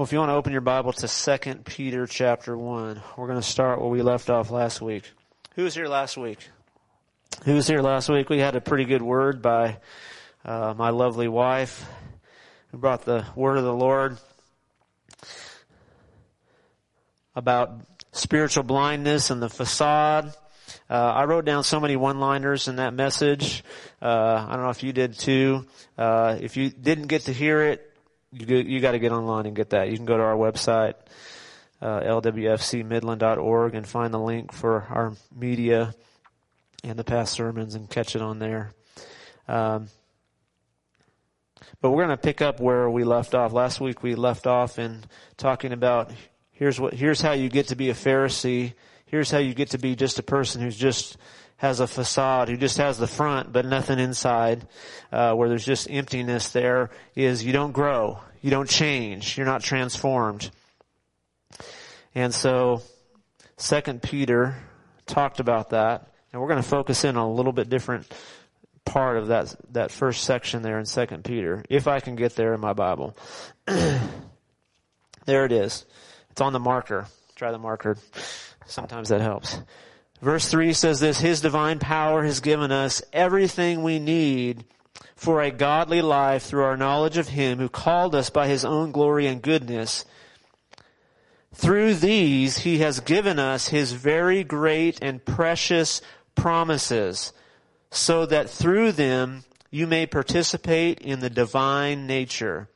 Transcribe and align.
Well, 0.00 0.06
if 0.06 0.12
you 0.14 0.18
want 0.18 0.30
to 0.30 0.34
open 0.34 0.52
your 0.52 0.62
Bible 0.62 0.94
to 0.94 1.06
2 1.06 1.56
Peter 1.56 2.06
chapter 2.06 2.56
1, 2.56 3.02
we're 3.18 3.26
going 3.26 3.38
to 3.38 3.46
start 3.46 3.82
where 3.82 3.90
we 3.90 4.00
left 4.00 4.30
off 4.30 4.50
last 4.50 4.80
week. 4.80 5.04
Who 5.56 5.64
was 5.64 5.74
here 5.74 5.88
last 5.88 6.16
week? 6.16 6.38
Who 7.44 7.56
was 7.56 7.68
here 7.68 7.82
last 7.82 8.08
week? 8.08 8.30
We 8.30 8.38
had 8.38 8.56
a 8.56 8.62
pretty 8.62 8.86
good 8.86 9.02
word 9.02 9.42
by 9.42 9.76
uh, 10.42 10.72
my 10.74 10.88
lovely 10.88 11.28
wife 11.28 11.86
who 12.70 12.78
brought 12.78 13.04
the 13.04 13.26
word 13.36 13.58
of 13.58 13.64
the 13.64 13.74
Lord 13.74 14.16
about 17.36 17.82
spiritual 18.12 18.62
blindness 18.64 19.28
and 19.28 19.42
the 19.42 19.50
facade. 19.50 20.32
Uh, 20.88 20.94
I 20.94 21.24
wrote 21.24 21.44
down 21.44 21.62
so 21.62 21.78
many 21.78 21.96
one-liners 21.96 22.68
in 22.68 22.76
that 22.76 22.94
message. 22.94 23.62
Uh, 24.00 24.46
I 24.48 24.52
don't 24.54 24.62
know 24.62 24.70
if 24.70 24.82
you 24.82 24.94
did 24.94 25.18
too. 25.18 25.66
Uh, 25.98 26.38
if 26.40 26.56
you 26.56 26.70
didn't 26.70 27.08
get 27.08 27.24
to 27.24 27.34
hear 27.34 27.60
it, 27.64 27.89
you, 28.32 28.56
you 28.56 28.80
got 28.80 28.92
to 28.92 28.98
get 28.98 29.12
online 29.12 29.46
and 29.46 29.56
get 29.56 29.70
that. 29.70 29.90
You 29.90 29.96
can 29.96 30.06
go 30.06 30.16
to 30.16 30.22
our 30.22 30.36
website, 30.36 30.94
uh, 31.80 32.00
lwfcmidland.org, 32.00 33.74
and 33.74 33.86
find 33.86 34.14
the 34.14 34.18
link 34.18 34.52
for 34.52 34.86
our 34.90 35.12
media 35.34 35.94
and 36.84 36.98
the 36.98 37.04
past 37.04 37.32
sermons 37.32 37.74
and 37.74 37.90
catch 37.90 38.16
it 38.16 38.22
on 38.22 38.38
there. 38.38 38.72
Um, 39.48 39.88
but 41.80 41.90
we're 41.90 42.04
going 42.04 42.16
to 42.16 42.22
pick 42.22 42.42
up 42.42 42.60
where 42.60 42.88
we 42.88 43.04
left 43.04 43.34
off. 43.34 43.52
Last 43.52 43.80
week 43.80 44.02
we 44.02 44.14
left 44.14 44.46
off 44.46 44.78
in 44.78 45.04
talking 45.36 45.72
about 45.72 46.10
here's 46.52 46.78
what 46.78 46.94
here's 46.94 47.20
how 47.20 47.32
you 47.32 47.48
get 47.48 47.68
to 47.68 47.76
be 47.76 47.90
a 47.90 47.94
Pharisee. 47.94 48.74
Here's 49.06 49.30
how 49.30 49.38
you 49.38 49.54
get 49.54 49.70
to 49.70 49.78
be 49.78 49.96
just 49.96 50.18
a 50.18 50.22
person 50.22 50.60
who's 50.60 50.76
just 50.76 51.16
has 51.60 51.78
a 51.78 51.86
facade, 51.86 52.48
who 52.48 52.56
just 52.56 52.78
has 52.78 52.96
the 52.96 53.06
front 53.06 53.52
but 53.52 53.66
nothing 53.66 53.98
inside, 53.98 54.66
uh, 55.12 55.34
where 55.34 55.50
there's 55.50 55.64
just 55.64 55.90
emptiness 55.90 56.52
there, 56.52 56.88
is 57.14 57.44
you 57.44 57.52
don't 57.52 57.72
grow, 57.72 58.18
you 58.40 58.50
don't 58.50 58.68
change, 58.68 59.36
you're 59.36 59.44
not 59.44 59.62
transformed. 59.62 60.50
And 62.14 62.34
so, 62.34 62.80
Second 63.58 64.00
Peter 64.00 64.56
talked 65.04 65.38
about 65.38 65.70
that, 65.70 66.08
and 66.32 66.40
we're 66.40 66.48
going 66.48 66.62
to 66.62 66.68
focus 66.68 67.04
in 67.04 67.18
on 67.18 67.28
a 67.28 67.32
little 67.32 67.52
bit 67.52 67.68
different 67.68 68.10
part 68.86 69.18
of 69.18 69.26
that 69.26 69.54
that 69.72 69.90
first 69.90 70.24
section 70.24 70.62
there 70.62 70.78
in 70.78 70.86
Second 70.86 71.24
Peter, 71.24 71.62
if 71.68 71.86
I 71.86 72.00
can 72.00 72.16
get 72.16 72.36
there 72.36 72.54
in 72.54 72.60
my 72.60 72.72
Bible. 72.72 73.14
there 73.66 75.44
it 75.44 75.52
is. 75.52 75.84
It's 76.30 76.40
on 76.40 76.54
the 76.54 76.58
marker. 76.58 77.06
Try 77.36 77.52
the 77.52 77.58
marker. 77.58 77.98
Sometimes 78.64 79.10
that 79.10 79.20
helps. 79.20 79.58
Verse 80.22 80.48
3 80.48 80.72
says 80.72 81.00
this, 81.00 81.20
His 81.20 81.40
divine 81.40 81.78
power 81.78 82.24
has 82.24 82.40
given 82.40 82.70
us 82.70 83.02
everything 83.12 83.82
we 83.82 83.98
need 83.98 84.64
for 85.14 85.42
a 85.42 85.50
godly 85.50 86.02
life 86.02 86.44
through 86.44 86.64
our 86.64 86.76
knowledge 86.76 87.18
of 87.18 87.28
Him 87.28 87.58
who 87.58 87.68
called 87.68 88.14
us 88.14 88.30
by 88.30 88.48
His 88.48 88.64
own 88.64 88.90
glory 88.90 89.26
and 89.26 89.42
goodness. 89.42 90.04
Through 91.54 91.94
these, 91.94 92.58
He 92.58 92.78
has 92.78 93.00
given 93.00 93.38
us 93.38 93.68
His 93.68 93.92
very 93.92 94.44
great 94.44 95.02
and 95.02 95.24
precious 95.24 96.00
promises 96.34 97.32
so 97.90 98.24
that 98.26 98.48
through 98.48 98.92
them 98.92 99.44
you 99.70 99.86
may 99.86 100.06
participate 100.06 101.00
in 101.00 101.20
the 101.20 101.30
divine 101.30 102.06
nature 102.06 102.69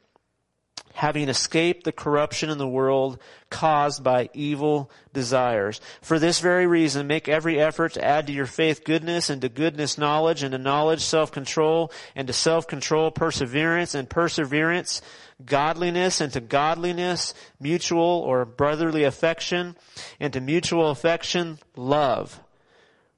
having 0.95 1.28
escaped 1.28 1.83
the 1.84 1.92
corruption 1.92 2.48
in 2.50 2.56
the 2.56 2.69
world 2.69 3.19
caused 3.50 4.03
by 4.03 4.31
evil 4.33 4.91
desires. 5.12 5.81
For 6.00 6.20
this 6.20 6.39
very 6.39 6.69
reason, 6.69 7.09
make 7.09 7.28
every 7.28 7.61
effort 7.61 7.95
to 7.95 8.05
add 8.05 8.28
to 8.28 8.33
your 8.33 8.47
faith 8.47 8.84
goodness, 8.84 9.28
and 9.28 9.42
to 9.42 9.48
goodness 9.48 9.98
knowledge, 9.98 10.45
and 10.45 10.53
to 10.53 10.59
knowledge 10.59 11.00
self-control, 11.00 11.92
and 12.15 12.28
to 12.28 12.33
self-control 12.33 13.11
perseverance, 13.11 13.95
and 13.95 14.09
perseverance 14.09 15.03
godliness, 15.45 16.20
and 16.20 16.33
to 16.33 16.41
godliness 16.41 17.34
mutual 17.59 18.22
or 18.25 18.45
brotherly 18.45 19.03
affection, 19.03 19.77
and 20.20 20.33
to 20.33 20.41
mutual 20.41 20.91
affection 20.91 21.59
love. 21.77 22.41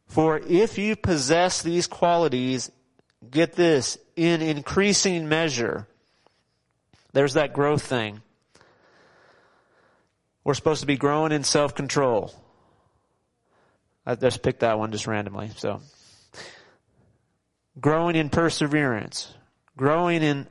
For 0.06 0.38
if 0.38 0.78
you 0.78 0.96
possess 0.96 1.60
these 1.60 1.86
qualities, 1.86 2.70
get 3.30 3.52
this, 3.52 3.98
in 4.16 4.40
increasing 4.40 5.28
measure, 5.28 5.86
there's 7.16 7.32
that 7.34 7.54
growth 7.54 7.82
thing. 7.82 8.20
We're 10.44 10.52
supposed 10.52 10.82
to 10.82 10.86
be 10.86 10.98
growing 10.98 11.32
in 11.32 11.44
self-control. 11.44 12.34
I 14.04 14.16
just 14.16 14.42
picked 14.42 14.60
that 14.60 14.78
one 14.78 14.92
just 14.92 15.06
randomly, 15.06 15.50
so. 15.56 15.80
Growing 17.80 18.16
in 18.16 18.28
perseverance. 18.28 19.32
Growing 19.78 20.22
in 20.22 20.46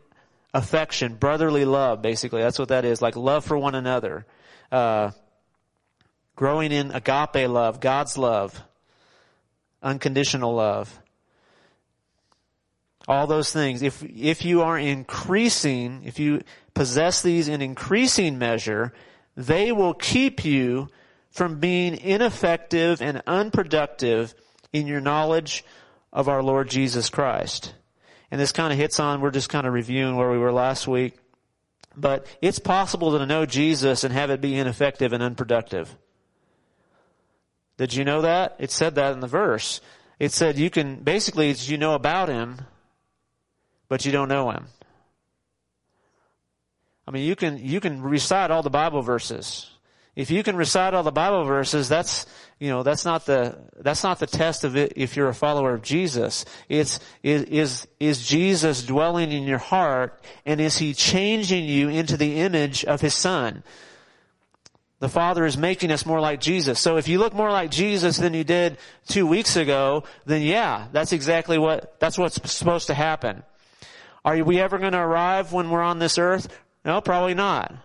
affection, 0.55 1.13
brotherly 1.13 1.65
love, 1.65 2.01
basically. 2.01 2.41
That's 2.41 2.57
what 2.57 2.69
that 2.69 2.83
is. 2.83 2.99
Like 2.99 3.15
love 3.15 3.45
for 3.45 3.57
one 3.57 3.75
another. 3.75 4.25
Uh, 4.71 5.11
growing 6.35 6.71
in 6.71 6.89
agape 6.89 7.47
love, 7.47 7.79
God's 7.79 8.17
love. 8.17 8.59
Unconditional 9.83 10.55
love. 10.55 10.99
All 13.07 13.27
those 13.27 13.51
things. 13.51 13.81
If, 13.81 14.03
if 14.03 14.43
you 14.43 14.61
are 14.61 14.77
increasing, 14.77 16.01
if 16.05 16.19
you 16.19 16.41
possess 16.73 17.21
these 17.21 17.47
in 17.47 17.61
increasing 17.61 18.37
measure, 18.37 18.93
they 19.35 19.71
will 19.71 19.93
keep 19.93 20.43
you 20.43 20.89
from 21.29 21.59
being 21.59 21.97
ineffective 21.97 23.01
and 23.01 23.21
unproductive 23.27 24.33
in 24.71 24.87
your 24.87 25.01
knowledge 25.01 25.63
of 26.11 26.29
our 26.29 26.41
Lord 26.41 26.69
Jesus 26.69 27.09
Christ. 27.09 27.73
And 28.31 28.41
this 28.41 28.51
kind 28.51 28.73
of 28.73 28.79
hits 28.79 28.99
on, 28.99 29.21
we're 29.21 29.31
just 29.31 29.49
kind 29.49 29.67
of 29.67 29.73
reviewing 29.73 30.15
where 30.15 30.31
we 30.31 30.37
were 30.37 30.51
last 30.51 30.87
week. 30.87 31.17
But 31.95 32.25
it's 32.41 32.59
possible 32.59 33.17
to 33.17 33.25
know 33.25 33.45
Jesus 33.45 34.03
and 34.03 34.13
have 34.13 34.29
it 34.29 34.41
be 34.41 34.55
ineffective 34.55 35.13
and 35.13 35.21
unproductive. 35.21 35.95
Did 37.77 37.93
you 37.93 38.03
know 38.03 38.21
that? 38.21 38.55
It 38.59 38.71
said 38.71 38.95
that 38.95 39.13
in 39.13 39.19
the 39.19 39.27
verse. 39.27 39.81
It 40.19 40.31
said 40.31 40.57
you 40.57 40.69
can, 40.69 40.97
basically, 40.97 41.49
it's 41.49 41.69
you 41.69 41.77
know 41.77 41.93
about 41.93 42.29
Him, 42.29 42.61
but 43.87 44.05
you 44.05 44.11
don't 44.11 44.29
know 44.29 44.51
him. 44.51 44.67
I 47.07 47.11
mean, 47.11 47.25
you 47.25 47.35
can, 47.35 47.57
you 47.57 47.79
can 47.79 48.01
recite 48.01 48.51
all 48.51 48.63
the 48.63 48.69
Bible 48.69 49.01
verses. 49.01 49.69
If 50.15 50.31
you 50.31 50.43
can 50.43 50.55
recite 50.55 50.93
all 50.93 51.03
the 51.03 51.11
Bible 51.11 51.43
verses, 51.43 51.89
that's, 51.89 52.25
you 52.57 52.69
know, 52.69 52.83
that's 52.83 53.03
not 53.03 53.25
the, 53.25 53.57
that's 53.77 54.03
not 54.03 54.19
the 54.19 54.27
test 54.27 54.63
of 54.63 54.77
it 54.77 54.93
if 54.95 55.15
you're 55.15 55.27
a 55.27 55.33
follower 55.33 55.73
of 55.73 55.81
Jesus. 55.81 56.45
It's, 56.69 56.99
is, 57.21 57.43
is 57.43 57.87
is 57.99 58.25
Jesus 58.25 58.83
dwelling 58.83 59.33
in 59.33 59.43
your 59.43 59.57
heart 59.57 60.23
and 60.45 60.61
is 60.61 60.77
He 60.77 60.93
changing 60.93 61.65
you 61.65 61.89
into 61.89 62.15
the 62.15 62.39
image 62.39 62.85
of 62.85 63.01
His 63.01 63.13
Son? 63.13 63.63
The 64.99 65.09
Father 65.09 65.45
is 65.45 65.57
making 65.57 65.91
us 65.91 66.05
more 66.05 66.21
like 66.21 66.39
Jesus. 66.39 66.79
So 66.79 66.95
if 66.95 67.09
you 67.09 67.19
look 67.19 67.33
more 67.33 67.51
like 67.51 67.69
Jesus 67.69 68.15
than 68.15 68.33
you 68.33 68.45
did 68.45 68.77
two 69.09 69.27
weeks 69.27 69.57
ago, 69.57 70.05
then 70.25 70.41
yeah, 70.41 70.87
that's 70.93 71.11
exactly 71.11 71.57
what, 71.57 71.99
that's 71.99 72.17
what's 72.17 72.41
supposed 72.51 72.87
to 72.87 72.93
happen. 72.93 73.43
Are 74.25 74.43
we 74.43 74.59
ever 74.59 74.79
going 74.79 74.93
to 74.93 74.99
arrive 74.99 75.53
when 75.53 75.69
we're 75.69 75.83
on 75.83 75.99
this 75.99 76.17
earth? 76.17 76.47
No, 76.83 76.99
probably 76.99 77.35
not. 77.35 77.75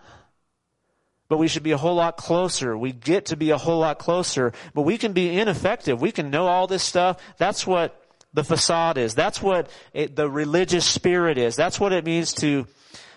But 1.29 1.37
we 1.37 1.47
should 1.47 1.61
be 1.61 1.71
a 1.71 1.77
whole 1.77 1.95
lot 1.95 2.17
closer. 2.17 2.75
We 2.75 2.91
get 2.91 3.27
to 3.27 3.37
be 3.37 3.51
a 3.51 3.57
whole 3.57 3.79
lot 3.79 3.99
closer, 3.99 4.51
but 4.73 4.81
we 4.81 4.97
can 4.97 5.13
be 5.13 5.37
ineffective. 5.37 6.01
We 6.01 6.11
can 6.11 6.31
know 6.31 6.47
all 6.47 6.65
this 6.65 6.81
stuff. 6.81 7.21
That's 7.37 7.67
what 7.67 8.03
the 8.33 8.43
facade 8.43 8.97
is. 8.97 9.13
That's 9.13 9.39
what 9.39 9.69
it, 9.93 10.15
the 10.15 10.29
religious 10.29 10.85
spirit 10.85 11.37
is. 11.37 11.55
That's 11.55 11.79
what 11.79 11.93
it 11.93 12.03
means 12.05 12.33
to 12.35 12.65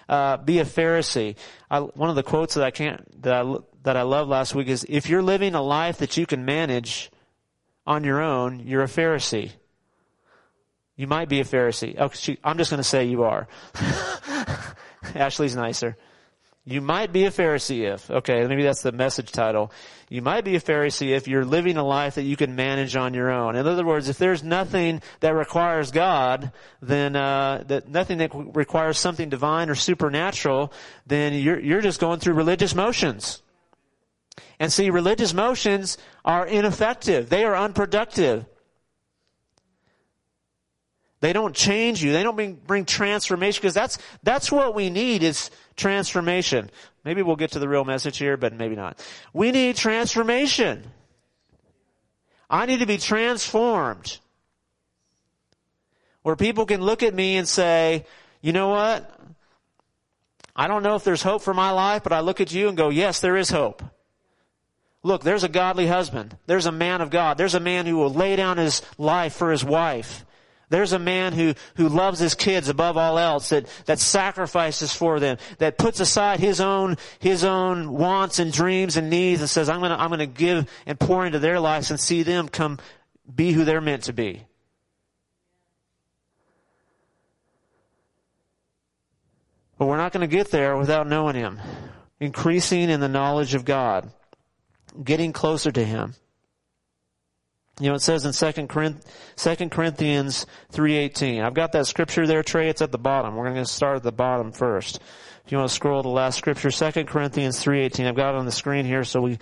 uh, 0.07 0.37
be 0.37 0.59
a 0.59 0.65
Pharisee. 0.67 1.37
I, 1.71 1.81
one 1.81 2.11
of 2.11 2.17
the 2.17 2.23
quotes 2.23 2.55
that 2.55 2.65
I 2.65 2.71
can't 2.71 3.23
that 3.23 3.35
I 3.35 3.57
that 3.85 3.97
I 3.97 4.03
love 4.03 4.29
last 4.29 4.55
week 4.55 4.69
is, 4.69 4.85
"If 4.87 5.09
you're 5.09 5.23
living 5.23 5.55
a 5.55 5.63
life 5.63 5.99
that 5.99 6.19
you 6.19 6.27
can 6.27 6.45
manage 6.45 7.11
on 7.87 8.05
your 8.05 8.21
own, 8.21 8.61
you're 8.61 8.83
a 8.83 8.87
Pharisee." 8.87 9.53
You 10.97 11.07
might 11.07 11.29
be 11.29 11.41
a 11.41 11.45
Pharisee. 11.45 11.97
Oh, 11.99 12.11
I'm 12.45 12.59
just 12.59 12.71
going 12.71 12.79
to 12.79 12.85
say 12.85 13.05
you 13.07 13.25
are. 13.25 13.49
Ashley's 15.15 15.57
nicer. 15.57 15.97
You 16.67 16.81
might 16.81 17.13
be 17.13 17.27
a 17.27 17.31
Pharisee 17.31 17.93
if, 17.93 18.11
okay, 18.11 18.47
maybe 18.47 18.63
that's 18.63 18.81
the 18.81 18.93
message 18.93 19.33
title. 19.33 19.71
You 20.09 20.23
might 20.23 20.45
be 20.45 20.57
a 20.57 20.61
Pharisee 20.61 21.11
if 21.11 21.29
you're 21.29 21.45
living 21.45 21.77
a 21.77 21.85
life 21.85 22.15
that 22.15 22.23
you 22.23 22.37
can 22.37 22.57
manage 22.57 22.97
on 22.97 23.13
your 23.13 23.31
own. 23.31 23.55
In 23.55 23.67
other 23.67 23.85
words, 23.85 24.09
if 24.09 24.17
there's 24.17 24.43
nothing 24.43 25.03
that 25.21 25.35
requires 25.35 25.91
God, 25.91 26.53
then, 26.81 27.17
uh, 27.17 27.65
that 27.67 27.89
nothing 27.89 28.17
that 28.19 28.31
requires 28.33 28.99
something 28.99 29.29
divine 29.29 29.69
or 29.69 29.75
supernatural, 29.75 30.73
then 31.07 31.35
you're, 31.35 31.61
you're 31.61 31.83
just 31.83 32.01
going 32.01 32.21
through 32.21 32.35
religious 32.35 32.75
motions. 32.75 33.43
And 34.59 34.73
see, 34.73 34.89
religious 34.89 35.35
motions 35.35 35.99
are 36.25 36.47
ineffective. 36.47 37.29
They 37.29 37.45
are 37.45 37.57
unproductive. 37.57 38.47
They 41.25 41.33
don't 41.33 41.57
change 41.57 42.05
you. 42.05 42.13
They 42.13 42.23
don't 42.23 42.37
bring, 42.37 42.53
bring 42.53 42.85
transformation 42.85 43.59
because 43.59 43.73
that's, 43.73 43.97
that's 44.23 44.53
what 44.53 44.75
we 44.75 44.91
need 44.91 45.23
is 45.23 45.51
transformation. 45.75 46.71
Maybe 47.03 47.23
we'll 47.23 47.37
get 47.37 47.53
to 47.53 47.59
the 47.59 47.67
real 47.67 47.87
message 47.87 48.19
here, 48.19 48.37
but 48.37 48.53
maybe 48.53 48.77
not. 48.77 49.03
We 49.33 49.51
need 49.51 49.77
transformation. 49.77 50.85
I 52.51 52.67
need 52.67 52.81
to 52.81 52.87
be 52.87 52.99
transformed. 52.99 54.19
Where 56.21 56.37
people 56.37 56.67
can 56.67 56.83
look 56.83 57.03
at 57.03 57.15
me 57.15 57.39
and 57.39 57.49
say, 57.49 58.05
you 58.43 58.53
know 58.53 58.69
what? 58.69 59.11
I 60.55 60.69
don't 60.69 60.83
know 60.83 60.95
if 60.95 61.05
there's 61.05 61.23
hope 61.23 61.41
for 61.41 61.55
my 61.55 61.71
life, 61.71 62.03
but 62.03 62.13
I 62.13 62.21
look 62.21 62.43
at 62.43 62.53
you 62.53 62.69
and 62.69 62.77
go, 62.77 62.91
yes, 62.91 63.21
there 63.21 63.39
is 63.39 63.49
hope. 63.49 63.83
Look, 65.03 65.23
there's 65.23 65.43
a 65.43 65.49
godly 65.49 65.87
husband. 65.87 66.37
There's 66.45 66.67
a 66.67 66.73
man 66.73 67.01
of 67.01 67.09
God. 67.09 67.39
There's 67.39 67.55
a 67.55 67.61
man 67.61 67.87
who 67.87 67.97
will 67.97 68.13
lay 68.13 68.37
down 68.37 68.59
his 68.59 68.83
life 68.99 69.33
for 69.33 69.51
his 69.51 69.65
wife. 69.65 70.27
There's 70.75 70.93
a 70.93 70.99
man 70.99 71.35
who, 71.35 71.55
who 71.77 71.89
loves 71.89 72.19
his 72.19 72.35
kids 72.35 72.69
above 72.69 72.97
all 72.97 73.17
else, 73.17 73.51
that, 73.51 73.69
that 73.87 74.01
sacrifices 74.01 74.93
for 74.93 75.21
them, 75.21 75.39
that 75.59 75.79
puts 75.79 76.01
aside 76.01 76.41
his 76.41 76.61
own, 76.61 76.97
his 77.21 77.45
own 77.45 77.93
wants 77.93 78.41
and 78.41 78.53
dreams 78.53 78.97
and 78.97 79.09
needs 79.09 79.41
and 79.41 79.49
says, 79.49 79.69
I'm 79.69 79.81
gonna, 79.81 79.95
I'm 79.95 80.11
gonna 80.11 80.27
give 80.27 80.69
and 80.85 80.99
pour 80.99 81.25
into 81.25 81.39
their 81.39 81.61
lives 81.61 81.93
and 81.93 82.01
see 82.01 82.25
them 82.25 82.49
come 82.49 82.81
be 83.33 83.53
who 83.53 83.65
they're 83.65 83.81
meant 83.81 84.03
to 84.05 84.13
be. 84.13 84.43
But 89.79 89.87
we're 89.87 89.97
not 89.97 90.13
gonna 90.13 90.27
get 90.27 90.51
there 90.51 90.77
without 90.77 91.07
knowing 91.07 91.37
him. 91.37 91.61
Increasing 92.19 92.91
in 92.91 92.99
the 92.99 93.07
knowledge 93.07 93.55
of 93.55 93.65
God 93.65 94.11
getting 95.03 95.33
closer 95.33 95.73
to 95.73 95.85
Him. 95.85 96.15
You 97.81 97.89
know, 97.89 97.97
it 97.97 98.03
says 98.03 98.25
in 98.25 98.33
2 98.33 98.67
Corinthians 98.69 100.47
3.18. 100.73 101.43
I've 101.43 101.55
got 101.55 101.73
that 101.73 101.87
scripture 101.87 102.25
there, 102.25 102.45
Trey. 102.45 102.69
It's 102.69 102.83
at 102.83 102.93
the 102.93 102.99
bottom. 102.99 103.35
We're 103.35 103.51
going 103.51 103.65
to 103.65 103.71
start 103.71 103.97
at 103.97 104.03
the 104.05 104.13
bottom 104.13 104.53
first. 104.53 105.01
If 105.45 105.51
you 105.51 105.59
want 105.59 105.71
to 105.71 105.75
scroll 105.75 106.03
to 106.03 106.07
the 106.07 106.15
last 106.15 106.39
scripture, 106.39 106.71
2 106.71 107.05
Corinthians 107.05 107.63
3.18. 107.63 108.07
I've 108.07 108.15
got 108.15 108.35
it 108.35 108.39
on 108.39 108.47
the 108.47 108.53
screen 108.53 108.87
here 108.87 109.03
so 109.03 109.21
we 109.21 109.39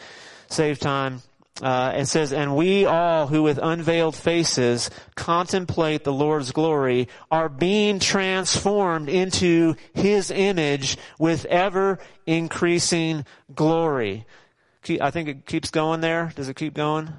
save 0.48 0.78
time. 0.78 1.20
Uh, 1.60 1.92
it 1.94 2.06
says, 2.06 2.32
and 2.32 2.56
we 2.56 2.86
all 2.86 3.26
who 3.26 3.42
with 3.42 3.58
unveiled 3.62 4.16
faces 4.16 4.88
contemplate 5.14 6.02
the 6.02 6.12
Lord's 6.12 6.50
glory 6.50 7.08
are 7.30 7.50
being 7.50 7.98
transformed 7.98 9.10
into 9.10 9.74
His 9.92 10.30
image 10.30 10.96
with 11.18 11.44
ever 11.44 11.98
increasing 12.26 13.26
glory. 13.54 14.24
I 15.00 15.10
think 15.10 15.28
it 15.28 15.44
keeps 15.44 15.70
going 15.70 16.00
there. 16.00 16.32
Does 16.34 16.48
it 16.48 16.56
keep 16.56 16.72
going? 16.72 17.12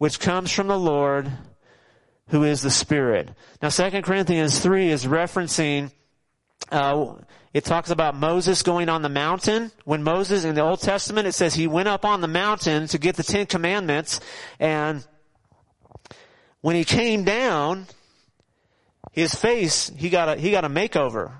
Which 0.00 0.18
comes 0.18 0.50
from 0.50 0.68
the 0.68 0.78
Lord 0.78 1.30
who 2.28 2.42
is 2.42 2.62
the 2.62 2.70
Spirit. 2.70 3.28
Now 3.60 3.68
2 3.68 4.00
Corinthians 4.00 4.58
3 4.58 4.88
is 4.88 5.04
referencing, 5.04 5.92
uh, 6.72 7.16
it 7.52 7.64
talks 7.64 7.90
about 7.90 8.16
Moses 8.16 8.62
going 8.62 8.88
on 8.88 9.02
the 9.02 9.10
mountain. 9.10 9.70
When 9.84 10.02
Moses, 10.02 10.44
in 10.44 10.54
the 10.54 10.62
Old 10.62 10.80
Testament, 10.80 11.26
it 11.26 11.32
says 11.32 11.52
he 11.52 11.66
went 11.66 11.88
up 11.88 12.06
on 12.06 12.22
the 12.22 12.28
mountain 12.28 12.86
to 12.86 12.96
get 12.96 13.16
the 13.16 13.22
Ten 13.22 13.44
Commandments, 13.44 14.20
and 14.58 15.06
when 16.62 16.76
he 16.76 16.84
came 16.84 17.24
down, 17.24 17.84
his 19.12 19.34
face, 19.34 19.92
he 19.98 20.08
got 20.08 20.30
a, 20.30 20.40
he 20.40 20.50
got 20.50 20.64
a 20.64 20.70
makeover. 20.70 21.32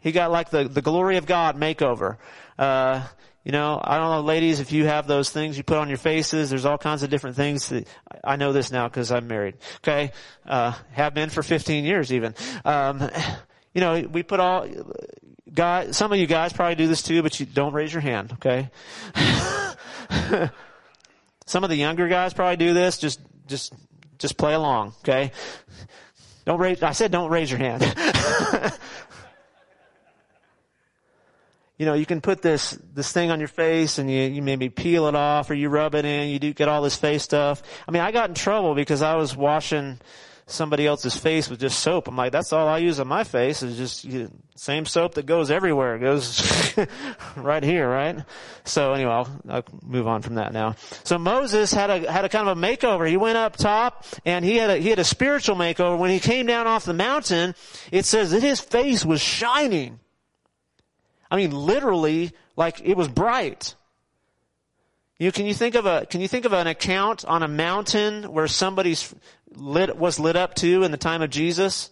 He 0.00 0.10
got 0.10 0.30
like 0.30 0.48
the, 0.48 0.64
the 0.64 0.80
glory 0.80 1.18
of 1.18 1.26
God 1.26 1.58
makeover. 1.58 2.16
Uh, 2.58 3.06
you 3.46 3.52
know, 3.52 3.80
I 3.80 3.96
don't 3.96 4.10
know, 4.10 4.22
ladies, 4.22 4.58
if 4.58 4.72
you 4.72 4.86
have 4.86 5.06
those 5.06 5.30
things 5.30 5.56
you 5.56 5.62
put 5.62 5.78
on 5.78 5.88
your 5.88 5.98
faces, 5.98 6.50
there's 6.50 6.64
all 6.64 6.78
kinds 6.78 7.04
of 7.04 7.10
different 7.10 7.36
things. 7.36 7.68
That, 7.68 7.86
I 8.24 8.34
know 8.34 8.52
this 8.52 8.72
now 8.72 8.88
because 8.88 9.12
I'm 9.12 9.28
married. 9.28 9.54
Okay, 9.76 10.10
uh, 10.44 10.72
have 10.90 11.14
been 11.14 11.30
for 11.30 11.44
15 11.44 11.84
years 11.84 12.12
even. 12.12 12.34
Um, 12.64 13.08
you 13.72 13.80
know, 13.80 14.00
we 14.00 14.24
put 14.24 14.40
all 14.40 14.66
guys. 15.54 15.96
Some 15.96 16.10
of 16.10 16.18
you 16.18 16.26
guys 16.26 16.52
probably 16.52 16.74
do 16.74 16.88
this 16.88 17.04
too, 17.04 17.22
but 17.22 17.38
you 17.38 17.46
don't 17.46 17.72
raise 17.72 17.92
your 17.92 18.00
hand. 18.00 18.32
Okay. 18.32 18.68
some 21.46 21.62
of 21.62 21.70
the 21.70 21.76
younger 21.76 22.08
guys 22.08 22.34
probably 22.34 22.56
do 22.56 22.74
this. 22.74 22.98
Just, 22.98 23.20
just, 23.46 23.72
just 24.18 24.36
play 24.36 24.54
along. 24.54 24.94
Okay. 25.04 25.30
Don't 26.46 26.58
raise. 26.58 26.82
I 26.82 26.92
said 26.92 27.12
don't 27.12 27.30
raise 27.30 27.48
your 27.48 27.60
hand. 27.60 27.82
you 31.76 31.84
know, 31.84 31.94
you 31.94 32.06
can 32.06 32.20
put 32.20 32.40
this, 32.42 32.70
this 32.94 33.12
thing 33.12 33.30
on 33.30 33.38
your 33.38 33.48
face 33.48 33.98
and 33.98 34.10
you, 34.10 34.22
you 34.22 34.42
maybe 34.42 34.68
peel 34.68 35.06
it 35.08 35.14
off 35.14 35.50
or 35.50 35.54
you 35.54 35.68
rub 35.68 35.94
it 35.94 36.04
in, 36.04 36.30
you 36.30 36.38
do 36.38 36.52
get 36.54 36.68
all 36.68 36.82
this 36.82 36.96
face 36.96 37.22
stuff. 37.22 37.62
I 37.86 37.90
mean, 37.90 38.02
I 38.02 38.12
got 38.12 38.30
in 38.30 38.34
trouble 38.34 38.74
because 38.74 39.02
I 39.02 39.16
was 39.16 39.36
washing 39.36 40.00
somebody 40.48 40.86
else's 40.86 41.16
face 41.16 41.50
with 41.50 41.58
just 41.58 41.80
soap. 41.80 42.06
I'm 42.06 42.16
like, 42.16 42.30
that's 42.30 42.52
all 42.52 42.68
I 42.68 42.78
use 42.78 43.00
on 43.00 43.08
my 43.08 43.24
face 43.24 43.62
is 43.62 43.76
just 43.76 44.04
you, 44.04 44.30
same 44.54 44.86
soap 44.86 45.14
that 45.14 45.26
goes 45.26 45.50
everywhere. 45.50 45.96
It 45.96 46.00
goes 46.00 46.78
right 47.36 47.62
here, 47.62 47.88
right? 47.90 48.24
So 48.64 48.92
anyway, 48.92 49.10
I'll, 49.10 49.40
I'll, 49.48 49.64
move 49.82 50.06
on 50.06 50.22
from 50.22 50.36
that 50.36 50.52
now. 50.52 50.76
So 51.02 51.18
Moses 51.18 51.72
had 51.72 51.90
a, 51.90 52.10
had 52.10 52.24
a 52.24 52.28
kind 52.28 52.48
of 52.48 52.56
a 52.56 52.60
makeover. 52.60 53.08
He 53.08 53.16
went 53.16 53.36
up 53.36 53.56
top 53.56 54.06
and 54.24 54.44
he 54.44 54.56
had 54.56 54.70
a, 54.70 54.76
he 54.76 54.88
had 54.88 55.00
a 55.00 55.04
spiritual 55.04 55.56
makeover. 55.56 55.98
When 55.98 56.10
he 56.10 56.20
came 56.20 56.46
down 56.46 56.66
off 56.68 56.84
the 56.84 56.94
mountain, 56.94 57.54
it 57.90 58.04
says 58.04 58.30
that 58.30 58.42
his 58.42 58.60
face 58.60 59.04
was 59.04 59.20
shining. 59.20 59.98
I 61.30 61.36
mean, 61.36 61.50
literally, 61.50 62.32
like 62.56 62.80
it 62.84 62.96
was 62.96 63.08
bright. 63.08 63.74
You 65.18 65.32
can 65.32 65.46
you 65.46 65.54
think 65.54 65.74
of 65.74 65.86
a 65.86 66.06
can 66.06 66.20
you 66.20 66.28
think 66.28 66.44
of 66.44 66.52
an 66.52 66.66
account 66.66 67.24
on 67.24 67.42
a 67.42 67.48
mountain 67.48 68.24
where 68.24 68.48
somebody's 68.48 69.14
lit 69.54 69.96
was 69.96 70.18
lit 70.18 70.36
up 70.36 70.54
to 70.56 70.82
in 70.82 70.90
the 70.90 70.98
time 70.98 71.22
of 71.22 71.30
Jesus? 71.30 71.90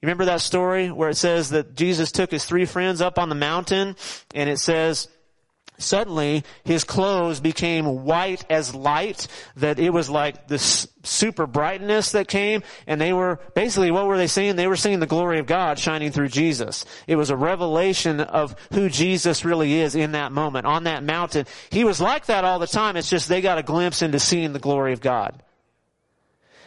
You 0.00 0.06
remember 0.06 0.24
that 0.24 0.40
story 0.40 0.90
where 0.90 1.10
it 1.10 1.16
says 1.16 1.50
that 1.50 1.74
Jesus 1.76 2.10
took 2.10 2.30
his 2.30 2.44
three 2.44 2.64
friends 2.64 3.00
up 3.00 3.18
on 3.18 3.28
the 3.28 3.34
mountain 3.34 3.96
and 4.34 4.48
it 4.48 4.58
says 4.58 5.08
Suddenly, 5.80 6.44
his 6.64 6.84
clothes 6.84 7.40
became 7.40 8.04
white 8.04 8.44
as 8.50 8.74
light, 8.74 9.26
that 9.56 9.78
it 9.78 9.90
was 9.90 10.10
like 10.10 10.46
this 10.46 10.86
super 11.02 11.46
brightness 11.46 12.12
that 12.12 12.28
came, 12.28 12.62
and 12.86 13.00
they 13.00 13.12
were, 13.12 13.40
basically 13.54 13.90
what 13.90 14.06
were 14.06 14.18
they 14.18 14.26
seeing? 14.26 14.56
They 14.56 14.66
were 14.66 14.76
seeing 14.76 15.00
the 15.00 15.06
glory 15.06 15.38
of 15.38 15.46
God 15.46 15.78
shining 15.78 16.12
through 16.12 16.28
Jesus. 16.28 16.84
It 17.06 17.16
was 17.16 17.30
a 17.30 17.36
revelation 17.36 18.20
of 18.20 18.54
who 18.72 18.88
Jesus 18.88 19.44
really 19.44 19.80
is 19.80 19.94
in 19.94 20.12
that 20.12 20.32
moment, 20.32 20.66
on 20.66 20.84
that 20.84 21.02
mountain. 21.02 21.46
He 21.70 21.84
was 21.84 22.00
like 22.00 22.26
that 22.26 22.44
all 22.44 22.58
the 22.58 22.66
time, 22.66 22.96
it's 22.96 23.10
just 23.10 23.28
they 23.28 23.40
got 23.40 23.58
a 23.58 23.62
glimpse 23.62 24.02
into 24.02 24.18
seeing 24.18 24.52
the 24.52 24.58
glory 24.58 24.92
of 24.92 25.00
God. 25.00 25.42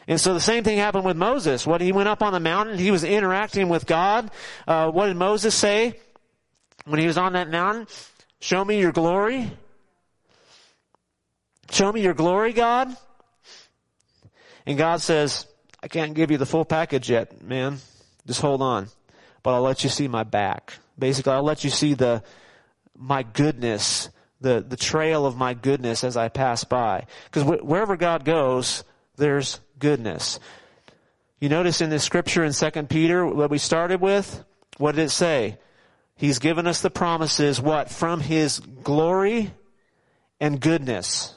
And 0.08 0.20
so 0.20 0.34
the 0.34 0.42
same 0.42 0.64
thing 0.64 0.78
happened 0.78 1.06
with 1.06 1.16
Moses. 1.16 1.66
When 1.66 1.80
he 1.80 1.92
went 1.92 2.10
up 2.10 2.22
on 2.22 2.34
the 2.34 2.40
mountain, 2.40 2.78
he 2.78 2.92
was 2.92 3.04
interacting 3.04 3.70
with 3.70 3.86
God. 3.86 4.32
Uh, 4.68 4.92
what 4.92 5.08
did 5.08 5.16
Moses 5.16 5.56
say 5.56 6.00
when 6.86 7.00
he 7.00 7.08
was 7.08 7.18
on 7.18 7.34
that 7.34 7.50
mountain? 7.50 7.88
Show 8.44 8.66
me 8.66 8.78
your 8.78 8.92
glory. 8.92 9.50
Show 11.72 11.94
me 11.94 12.02
your 12.02 12.14
glory, 12.14 12.52
God. 12.52 12.94
And 14.66 14.78
God 14.78 15.00
says, 15.00 15.46
I 15.82 15.88
can't 15.88 16.14
give 16.14 16.30
you 16.30 16.38
the 16.38 16.46
full 16.46 16.66
package 16.66 17.10
yet, 17.10 17.42
man. 17.42 17.78
Just 18.28 18.42
hold 18.42 18.62
on. 18.62 18.90
But 19.44 19.54
I'll 19.54 19.62
let 19.62 19.86
you 19.86 19.90
see 19.90 20.10
my 20.10 20.24
back. 20.24 20.74
Basically, 21.00 21.32
I'll 21.32 21.42
let 21.42 21.64
you 21.64 21.70
see 21.70 21.94
the, 21.94 22.22
my 22.98 23.24
goodness, 23.24 24.10
the, 24.42 24.60
the 24.60 24.76
trail 24.76 25.26
of 25.26 25.38
my 25.38 25.54
goodness 25.54 26.04
as 26.04 26.18
I 26.18 26.28
pass 26.28 26.66
by. 26.66 27.06
Because 27.32 27.44
wh- 27.44 27.66
wherever 27.66 27.96
God 27.96 28.26
goes, 28.26 28.84
there's 29.16 29.62
goodness. 29.80 30.42
You 31.40 31.48
notice 31.48 31.80
in 31.80 31.90
this 31.90 32.04
scripture 32.04 32.44
in 32.44 32.52
2 32.52 32.72
Peter, 32.88 33.26
what 33.26 33.50
we 33.50 33.58
started 33.58 34.02
with, 34.02 34.44
what 34.80 34.96
did 34.96 35.06
it 35.06 35.12
say? 35.12 35.60
He's 36.16 36.40
given 36.40 36.68
us 36.68 36.82
the 36.82 36.90
promises, 36.90 37.60
what? 37.60 37.90
From 37.90 38.20
His 38.20 38.60
glory 38.60 39.52
and 40.40 40.60
goodness. 40.60 41.36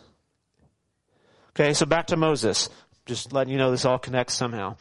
Okay, 1.50 1.72
so 1.72 1.86
back 1.86 2.08
to 2.08 2.16
Moses. 2.16 2.68
Just 3.06 3.32
letting 3.32 3.52
you 3.52 3.58
know 3.58 3.70
this 3.70 3.84
all 3.84 3.98
connects 3.98 4.34
somehow. 4.34 4.76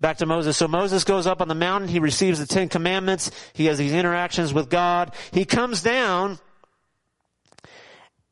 Back 0.00 0.16
to 0.18 0.26
Moses. 0.26 0.56
So 0.56 0.66
Moses 0.66 1.04
goes 1.04 1.26
up 1.26 1.42
on 1.42 1.48
the 1.48 1.54
mountain. 1.54 1.88
He 1.88 1.98
receives 1.98 2.38
the 2.38 2.46
Ten 2.46 2.68
Commandments. 2.68 3.30
He 3.52 3.66
has 3.66 3.76
these 3.76 3.92
interactions 3.92 4.54
with 4.54 4.70
God. 4.70 5.14
He 5.30 5.44
comes 5.44 5.82
down 5.82 6.38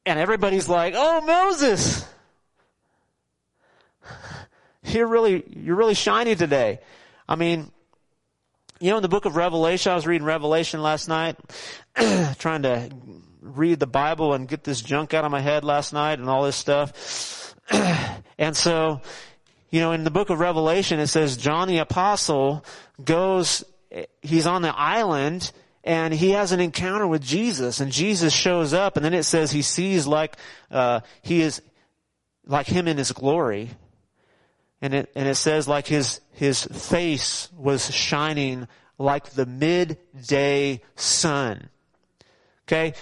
and 0.07 0.19
everybody's 0.19 0.69
like, 0.69 0.95
oh, 0.97 1.21
Moses! 1.21 2.07
You're 4.85 5.07
really, 5.07 5.45
you're 5.55 5.77
really 5.77 5.93
shiny 5.93 6.35
today. 6.35 6.81
I 7.29 7.37
mean, 7.37 7.71
you 8.81 8.91
know, 8.91 8.97
in 8.97 9.03
the 9.03 9.09
book 9.09 9.25
of 9.25 9.37
Revelation, 9.37 9.93
I 9.93 9.95
was 9.95 10.07
reading 10.07 10.25
Revelation 10.25 10.83
last 10.83 11.09
night, 11.09 11.37
trying 12.39 12.63
to 12.63 12.91
read 13.41 13.81
the 13.81 13.87
Bible 13.87 14.35
and 14.35 14.47
get 14.49 14.65
this 14.65 14.81
junk 14.81 15.15
out 15.15 15.25
of 15.25 15.31
my 15.31 15.41
head 15.41 15.65
last 15.65 15.93
night 15.93 16.19
and 16.19 16.29
all 16.29 16.45
this 16.45 16.57
stuff. 16.57 17.55
and 18.39 18.57
so, 18.57 19.01
you 19.71 19.81
know, 19.81 19.93
in 19.93 20.05
the 20.05 20.11
book 20.11 20.31
of 20.31 20.39
Revelation, 20.39 21.01
it 21.01 21.09
says 21.09 21.37
John 21.37 21.67
the 21.67 21.79
apostle 21.79 22.65
goes, 23.03 23.65
he's 24.23 24.47
on 24.47 24.63
the 24.63 24.77
island 24.77 25.51
and 25.83 26.15
he 26.15 26.31
has 26.31 26.53
an 26.53 26.61
encounter 26.61 27.07
with 27.07 27.23
Jesus 27.23 27.81
and 27.81 27.91
Jesus 27.91 28.33
shows 28.33 28.73
up 28.73 28.97
and 28.97 29.05
then 29.05 29.15
it 29.15 29.25
says 29.25 29.51
he 29.51 29.63
sees 29.63 30.07
like, 30.07 30.37
uh, 30.71 31.01
he 31.23 31.41
is 31.41 31.63
like 32.47 32.67
him 32.67 32.87
in 32.87 32.97
his 32.97 33.13
glory 33.13 33.71
and 34.81 34.95
it, 34.95 35.13
and 35.15 35.29
it 35.29 35.37
says 35.37 35.69
like 35.69 35.87
his, 35.87 36.21
his 36.33 36.65
face 36.65 37.49
was 37.57 37.93
shining 37.93 38.69
like 38.99 39.31
the 39.31 39.47
midday 39.47 40.83
sun. 40.97 41.69
Okay? 42.67 42.95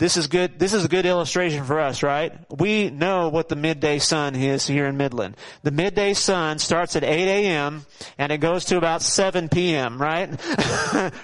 this 0.00 0.16
is 0.16 0.28
good, 0.28 0.58
this 0.58 0.72
is 0.72 0.86
a 0.86 0.88
good 0.88 1.04
illustration 1.04 1.62
for 1.62 1.78
us, 1.78 2.02
right? 2.02 2.32
We 2.50 2.88
know 2.88 3.28
what 3.28 3.50
the 3.50 3.54
midday 3.54 3.98
sun 3.98 4.34
is 4.34 4.66
here 4.66 4.86
in 4.86 4.96
Midland. 4.96 5.36
The 5.62 5.70
midday 5.70 6.14
sun 6.14 6.58
starts 6.58 6.96
at 6.96 7.04
8 7.04 7.08
a.m. 7.28 7.84
and 8.16 8.32
it 8.32 8.38
goes 8.38 8.64
to 8.66 8.78
about 8.78 9.02
7 9.02 9.50
p.m., 9.50 10.00
right? 10.00 10.30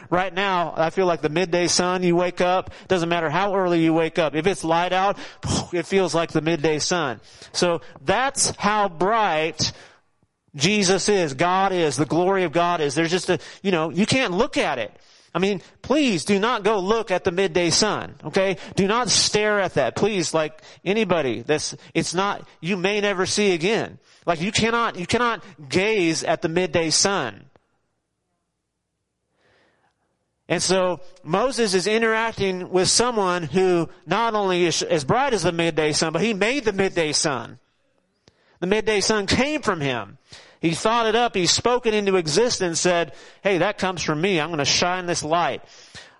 right 0.11 0.33
now, 0.33 0.75
I 0.77 0.91
feel 0.91 1.07
like 1.07 1.23
the 1.23 1.31
midday 1.31 1.69
sun, 1.69 2.03
you 2.03 2.17
wake 2.17 2.43
up, 2.43 2.71
doesn't 2.87 3.09
matter 3.09 3.31
how 3.31 3.57
early 3.57 3.83
you 3.83 3.95
wake 3.95 4.19
up. 4.19 4.35
If 4.35 4.47
it's 4.47 4.63
light 4.63 4.93
out, 4.93 5.17
it 5.73 5.87
feels 5.87 6.15
like 6.15 6.33
the 6.33 6.41
midday 6.41 6.79
sun. 6.79 7.21
So 7.53 7.81
that's 8.05 8.51
how 8.57 8.89
bright 8.89 9.73
Jesus 10.55 11.09
is, 11.09 11.35
God 11.35 11.73
is, 11.73 11.97
the 11.97 12.07
glory 12.07 12.45
of 12.45 12.53
God 12.53 12.81
is. 12.81 12.95
There's 12.95 13.11
just 13.11 13.29
a, 13.29 13.39
you 13.63 13.71
know, 13.71 13.91
you 13.91 14.07
can't 14.07 14.33
look 14.33 14.57
at 14.57 14.79
it. 14.79 14.91
I 15.35 15.39
mean, 15.39 15.61
please 15.83 16.25
do 16.25 16.39
not 16.39 16.65
go 16.65 16.79
look 16.79 17.11
at 17.11 17.25
the 17.25 17.31
midday 17.31 17.69
sun, 17.69 18.15
okay? 18.25 18.57
Do 18.75 18.87
not 18.87 19.11
stare 19.11 19.61
at 19.61 19.75
that. 19.75 19.95
Please, 19.95 20.33
like 20.33 20.63
anybody 20.83 21.43
that's, 21.43 21.77
it's 21.93 22.15
not, 22.15 22.49
you 22.63 22.79
may 22.79 23.03
never 23.03 23.27
see 23.27 23.53
again. 23.53 23.99
Like 24.25 24.41
you 24.41 24.51
cannot, 24.51 24.99
you 24.99 25.07
cannot 25.07 25.45
gaze 25.69 26.25
at 26.25 26.41
the 26.41 26.49
midday 26.49 26.89
sun. 26.89 27.46
And 30.49 30.63
so 30.63 31.01
Moses 31.25 31.75
is 31.75 31.87
interacting 31.87 32.71
with 32.71 32.89
someone 32.89 33.43
who 33.43 33.89
not 34.07 34.35
only 34.35 34.65
is 34.65 34.83
as 34.83 35.05
bright 35.05 35.35
as 35.35 35.43
the 35.43 35.53
midday 35.53 35.93
sun, 35.93 36.13
but 36.13 36.23
he 36.23 36.35
made 36.35 36.65
the 36.65 36.73
midday 36.73 37.13
sun. 37.13 37.59
The 38.61 38.69
midday 38.69 39.01
sun 39.01 39.27
came 39.27 39.63
from 39.63 39.81
him. 39.81 40.19
He 40.61 40.73
thought 40.73 41.07
it 41.07 41.17
up. 41.17 41.35
He 41.35 41.47
spoke 41.47 41.87
it 41.87 41.95
into 41.95 42.17
existence, 42.17 42.81
said, 42.81 43.13
hey, 43.43 43.59
that 43.59 43.79
comes 43.79 44.03
from 44.03 44.21
me. 44.21 44.41
I'm 44.41 44.49
going 44.49 44.59
to 44.59 44.65
shine 44.65 45.07
this 45.07 45.23
light. 45.23 45.63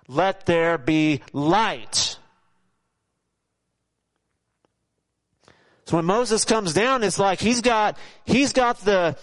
Let 0.07 0.45
there 0.45 0.77
be 0.77 1.21
light. 1.33 2.17
So 5.85 5.95
when 5.95 6.05
Moses 6.05 6.43
comes 6.43 6.73
down, 6.73 7.01
it's 7.03 7.17
like 7.17 7.39
he's 7.39 7.61
got, 7.61 7.97
he's 8.25 8.51
got 8.51 8.79
the, 8.81 9.17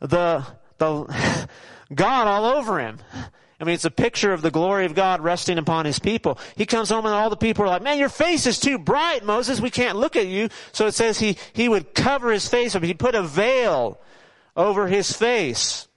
the, 0.00 0.44
the, 0.76 1.48
God 1.94 2.26
all 2.26 2.44
over 2.44 2.78
him. 2.78 2.98
I 3.60 3.64
mean, 3.64 3.74
it's 3.74 3.84
a 3.84 3.90
picture 3.90 4.32
of 4.32 4.42
the 4.42 4.50
glory 4.50 4.84
of 4.84 4.94
God 4.94 5.20
resting 5.20 5.58
upon 5.58 5.86
His 5.86 5.98
people. 5.98 6.38
He 6.56 6.66
comes 6.66 6.88
home 6.88 7.06
and 7.06 7.14
all 7.14 7.30
the 7.30 7.36
people 7.36 7.64
are 7.64 7.68
like, 7.68 7.82
man, 7.82 7.98
your 7.98 8.08
face 8.08 8.46
is 8.46 8.58
too 8.58 8.78
bright, 8.78 9.24
Moses. 9.24 9.60
We 9.60 9.70
can't 9.70 9.96
look 9.96 10.16
at 10.16 10.26
you. 10.26 10.48
So 10.72 10.86
it 10.86 10.94
says 10.94 11.18
he, 11.18 11.36
he 11.52 11.68
would 11.68 11.94
cover 11.94 12.32
his 12.32 12.48
face. 12.48 12.74
He 12.74 12.94
put 12.94 13.14
a 13.14 13.22
veil 13.22 13.98
over 14.56 14.88
his 14.88 15.12
face. 15.12 15.88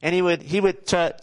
And 0.00 0.14
he 0.14 0.20
would, 0.20 0.42
he 0.42 0.60
would, 0.60 0.84
to, 0.88 1.14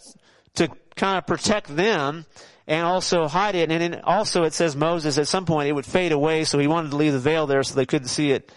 to 0.56 0.70
kind 0.96 1.18
of 1.18 1.28
protect 1.28 1.76
them 1.76 2.26
and 2.70 2.86
also 2.86 3.28
hide 3.28 3.56
it. 3.56 3.72
And 3.72 3.82
then 3.82 4.02
also 4.04 4.44
it 4.44 4.54
says 4.54 4.76
Moses 4.76 5.18
at 5.18 5.28
some 5.28 5.46
point 5.46 5.68
it 5.68 5.74
would 5.74 5.86
fade 5.86 6.12
away, 6.12 6.44
so 6.44 6.60
he 6.60 6.68
wanted 6.68 6.92
to 6.92 6.98
leave 6.98 7.14
the 7.14 7.20
veil 7.20 7.48
there 7.48 7.64
so 7.64 7.76
they 7.76 7.86
couldn't 7.86 8.08
see 8.08 8.32
it 8.32 8.52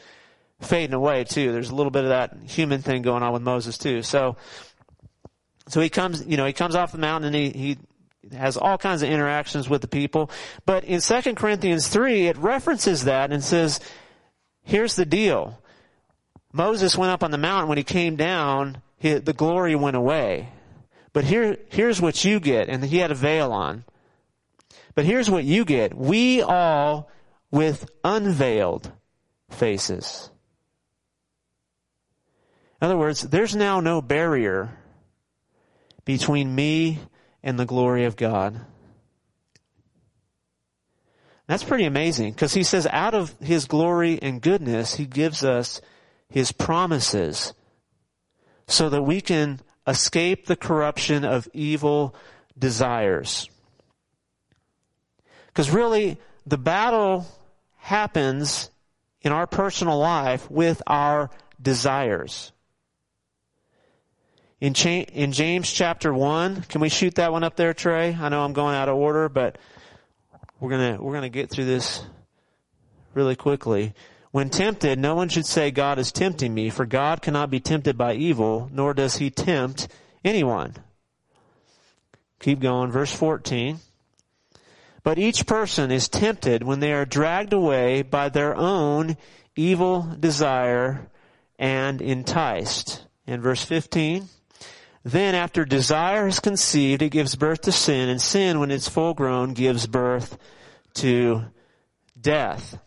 fading 0.61 0.95
away 0.95 1.25
too. 1.25 1.51
There's 1.51 1.71
a 1.71 1.75
little 1.75 1.91
bit 1.91 2.05
of 2.05 2.11
that 2.11 2.37
human 2.47 2.83
thing 2.83 3.03
going 3.03 3.23
on 3.23 3.33
with 3.33 3.43
Moses 3.43 3.79
too. 3.79 4.03
So, 4.03 4.37
so 5.73 5.81
he 5.81 5.89
comes, 5.89 6.27
you 6.27 6.37
know, 6.37 6.45
he 6.45 6.53
comes 6.53 6.75
off 6.75 6.93
the 6.93 6.99
mountain 6.99 7.35
and 7.35 7.35
he, 7.35 7.49
he 8.29 8.37
has 8.37 8.59
all 8.59 8.77
kinds 8.77 9.01
of 9.01 9.09
interactions 9.09 9.71
with 9.71 9.81
the 9.81 9.89
people. 9.89 10.31
But 10.67 10.85
in 10.85 11.01
2 11.01 11.35
Corinthians 11.35 11.89
3, 11.89 12.27
it 12.27 12.37
references 12.37 13.05
that 13.05 13.33
and 13.33 13.43
says, 13.43 13.81
here's 14.65 14.97
the 14.97 15.07
deal. 15.07 15.59
Moses 16.53 16.99
went 16.99 17.11
up 17.11 17.23
on 17.23 17.31
the 17.31 17.39
mountain. 17.39 17.71
When 17.71 17.79
he 17.79 17.85
came 17.85 18.17
down, 18.17 18.83
he, 18.99 19.15
the 19.15 19.33
glory 19.33 19.75
went 19.75 19.97
away. 19.97 20.51
But 21.15 21.25
here, 21.25 21.57
here's 21.71 22.03
what 22.03 22.23
you 22.23 22.39
get. 22.39 22.69
And 22.69 22.85
he 22.85 22.99
had 22.99 23.11
a 23.11 23.15
veil 23.15 23.51
on. 23.51 23.87
But 24.95 25.07
here's 25.07 25.31
what 25.31 25.45
you 25.45 25.65
get. 25.65 25.97
We 25.97 26.43
all 26.43 27.11
with 27.51 27.91
unveiled 28.05 28.93
faces. 29.49 30.29
In 32.83 32.85
other 32.85 32.99
words, 32.99 33.23
there's 33.23 33.57
now 33.57 33.81
no 33.81 34.03
barrier 34.03 34.77
between 36.05 36.55
me 36.55 36.99
and 37.43 37.59
the 37.59 37.67
glory 37.67 38.05
of 38.05 38.17
God. 38.17 38.61
That's 41.47 41.65
pretty 41.65 41.85
amazing 41.85 42.33
because 42.33 42.55
he 42.55 42.63
says 42.63 42.87
out 42.87 43.15
of 43.15 43.35
his 43.41 43.67
glory 43.67 44.19
and 44.23 44.41
goodness, 44.41 44.95
he 44.95 45.07
gives 45.07 45.45
us 45.45 45.81
his 46.29 46.53
promises 46.53 47.53
so 48.67 48.89
that 48.89 49.03
we 49.03 49.21
can 49.21 49.61
escape 49.87 50.47
the 50.47 50.57
corruption 50.57 51.25
of 51.25 51.49
evil 51.53 52.15
desires. 52.59 53.51
Because 55.49 55.71
really, 55.71 56.19
the 56.47 56.59
battle 56.59 57.27
happens 57.77 58.71
in 59.21 59.33
our 59.33 59.47
personal 59.47 59.99
life 59.99 60.51
with 60.51 60.83
our 60.87 61.31
desires. 61.61 62.53
In, 64.63 64.75
cha- 64.75 65.07
in 65.13 65.33
James 65.33 65.73
chapter 65.73 66.15
1, 66.15 66.67
can 66.69 66.81
we 66.81 66.89
shoot 66.89 67.17
that 67.17 67.33
one 67.33 67.43
up 67.43 67.57
there, 67.57 67.75
Trey? 67.75 68.15
I 68.15 68.29
know 68.29 68.45
I'm 68.45 68.53
going 68.53 68.77
out 68.77 68.89
of 68.89 68.95
order, 68.95 69.29
but 69.29 69.59
we're 70.61 70.71
gonna, 70.71 71.03
we're 71.03 71.15
gonna 71.15 71.29
get 71.31 71.51
through 71.51 71.65
this 71.65 72.05
really 73.13 73.35
quickly. 73.35 73.93
When 74.31 74.51
tempted, 74.51 75.01
no 75.01 75.17
one 75.17 75.31
should 75.31 75.47
say, 75.47 75.73
God 75.73 75.99
is 75.99 76.13
tempting 76.13 76.55
me, 76.55 76.71
for 76.71 76.87
God 76.87 77.23
cannot 77.23 77.51
be 77.51 77.59
tempted 77.59 77.99
by 77.99 78.15
evil, 78.15 78.71
nor 78.73 78.95
does 78.95 79.17
he 79.17 79.31
tempt 79.31 79.89
anyone. 80.25 80.77
Keep 82.39 82.61
going, 82.61 82.93
verse 82.93 83.13
14. 83.13 83.81
But 85.03 85.19
each 85.19 85.45
person 85.45 85.91
is 85.91 86.09
tempted 86.09 86.63
when 86.63 86.79
they 86.79 86.93
are 86.93 87.05
dragged 87.05 87.53
away 87.53 88.03
by 88.03 88.29
their 88.29 88.55
own 88.55 89.17
evil 89.57 90.03
desire 90.21 91.11
and 91.59 92.01
enticed. 92.01 93.05
In 93.27 93.41
verse 93.41 93.65
15, 93.65 94.29
then 95.05 95.35
after 95.35 95.65
desire 95.65 96.29
is 96.29 96.41
conceived, 96.41 97.03
it 97.03 97.11
gives 97.11 97.35
birth 97.35 97.63
to 97.63 97.73
sin, 97.73 98.09
and 98.09 98.21
sin, 98.21 98.61
when 98.61 98.71
it's 98.71 98.89
full 98.89 99.15
grown, 99.15 99.53
gives 99.53 99.87
birth 99.87 100.39
to 100.95 101.45
death. 102.21 102.79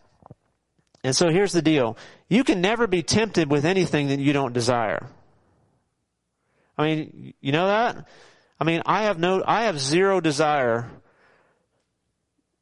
And 1.04 1.14
so 1.14 1.28
here's 1.28 1.52
the 1.52 1.62
deal. 1.62 1.96
You 2.28 2.42
can 2.42 2.60
never 2.60 2.86
be 2.86 3.02
tempted 3.02 3.50
with 3.50 3.64
anything 3.64 4.08
that 4.08 4.18
you 4.18 4.32
don't 4.32 4.52
desire. 4.52 5.06
I 6.78 6.84
mean, 6.84 7.34
you 7.40 7.52
know 7.52 7.66
that? 7.66 8.08
I 8.58 8.64
mean, 8.64 8.82
I 8.86 9.02
have 9.02 9.18
no, 9.18 9.42
I 9.46 9.64
have 9.64 9.78
zero 9.78 10.20
desire, 10.20 10.90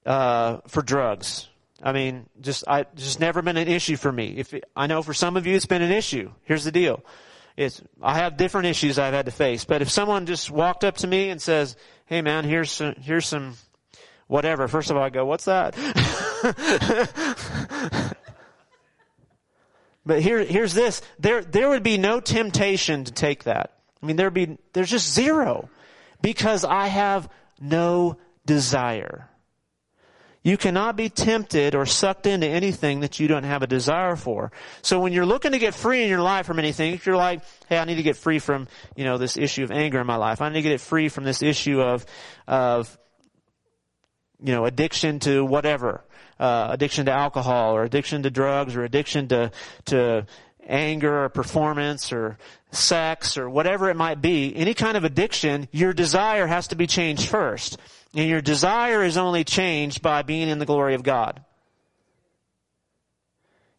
uh, 0.04 0.58
for 0.66 0.82
drugs. 0.82 1.48
I 1.82 1.92
mean, 1.92 2.26
just, 2.40 2.64
I, 2.66 2.86
just 2.94 3.20
never 3.20 3.42
been 3.42 3.56
an 3.56 3.68
issue 3.68 3.96
for 3.96 4.10
me. 4.10 4.34
If, 4.36 4.54
I 4.74 4.86
know 4.86 5.02
for 5.02 5.14
some 5.14 5.36
of 5.36 5.46
you 5.46 5.54
it's 5.54 5.66
been 5.66 5.82
an 5.82 5.92
issue. 5.92 6.32
Here's 6.42 6.64
the 6.64 6.72
deal. 6.72 7.04
It's, 7.56 7.80
I 8.02 8.14
have 8.18 8.36
different 8.36 8.66
issues 8.66 8.98
I've 8.98 9.14
had 9.14 9.26
to 9.26 9.32
face, 9.32 9.64
but 9.64 9.80
if 9.82 9.90
someone 9.90 10.26
just 10.26 10.50
walked 10.50 10.82
up 10.84 10.96
to 10.98 11.06
me 11.06 11.30
and 11.30 11.40
says, 11.40 11.76
hey 12.06 12.20
man, 12.20 12.44
here's 12.44 12.72
some, 12.72 12.94
here's 13.00 13.26
some, 13.26 13.54
whatever, 14.26 14.66
first 14.66 14.90
of 14.90 14.96
all 14.96 15.02
I 15.02 15.10
go, 15.10 15.24
what's 15.24 15.44
that? 15.44 15.74
But 20.06 20.20
here, 20.20 20.44
here's 20.44 20.74
this. 20.74 21.00
There, 21.18 21.42
there 21.42 21.70
would 21.70 21.82
be 21.82 21.98
no 21.98 22.20
temptation 22.20 23.04
to 23.04 23.12
take 23.12 23.44
that. 23.44 23.78
I 24.02 24.06
mean, 24.06 24.16
there'd 24.16 24.34
be, 24.34 24.58
there's 24.72 24.90
just 24.90 25.12
zero. 25.12 25.70
Because 26.20 26.64
I 26.64 26.88
have 26.88 27.28
no 27.60 28.18
desire. 28.44 29.28
You 30.44 30.56
cannot 30.56 30.94
be 30.94 31.08
tempted 31.08 31.74
or 31.74 31.86
sucked 31.86 32.26
into 32.26 32.46
anything 32.46 33.00
that 33.00 33.18
you 33.18 33.26
don't 33.26 33.42
have 33.44 33.62
a 33.62 33.66
desire 33.66 34.14
for. 34.14 34.52
So 34.82 35.00
when 35.00 35.12
you're 35.12 35.26
looking 35.26 35.52
to 35.52 35.58
get 35.58 35.74
free 35.74 36.04
in 36.04 36.08
your 36.08 36.22
life 36.22 36.46
from 36.46 36.60
anything, 36.60 36.94
if 36.94 37.06
you're 37.06 37.16
like, 37.16 37.40
hey, 37.68 37.78
I 37.78 37.84
need 37.84 37.96
to 37.96 38.02
get 38.02 38.16
free 38.16 38.38
from, 38.38 38.68
you 38.94 39.04
know, 39.04 39.18
this 39.18 39.36
issue 39.36 39.64
of 39.64 39.72
anger 39.72 40.00
in 40.00 40.06
my 40.06 40.16
life. 40.16 40.40
I 40.40 40.50
need 40.50 40.56
to 40.56 40.62
get 40.62 40.72
it 40.72 40.80
free 40.80 41.08
from 41.08 41.24
this 41.24 41.42
issue 41.42 41.80
of, 41.80 42.06
of, 42.46 42.96
you 44.40 44.52
know, 44.52 44.66
addiction 44.66 45.18
to 45.20 45.44
whatever 45.44 46.04
uh, 46.38 46.68
addiction 46.70 47.06
to 47.06 47.12
alcohol 47.12 47.76
or 47.76 47.84
addiction 47.84 48.22
to 48.22 48.30
drugs 48.30 48.76
or 48.76 48.84
addiction 48.84 49.28
to 49.28 49.50
to 49.86 50.26
anger 50.66 51.24
or 51.24 51.28
performance 51.28 52.12
or 52.12 52.38
sex 52.70 53.36
or 53.36 53.50
whatever 53.50 53.90
it 53.90 53.96
might 53.96 54.22
be, 54.22 54.54
any 54.56 54.72
kind 54.72 54.96
of 54.96 55.04
addiction, 55.04 55.68
your 55.72 55.92
desire 55.92 56.46
has 56.46 56.68
to 56.68 56.76
be 56.76 56.86
changed 56.86 57.28
first. 57.28 57.78
And 58.14 58.28
your 58.28 58.40
desire 58.40 59.02
is 59.02 59.16
only 59.16 59.44
changed 59.44 60.02
by 60.02 60.22
being 60.22 60.48
in 60.48 60.58
the 60.58 60.66
glory 60.66 60.94
of 60.94 61.02
God. 61.02 61.42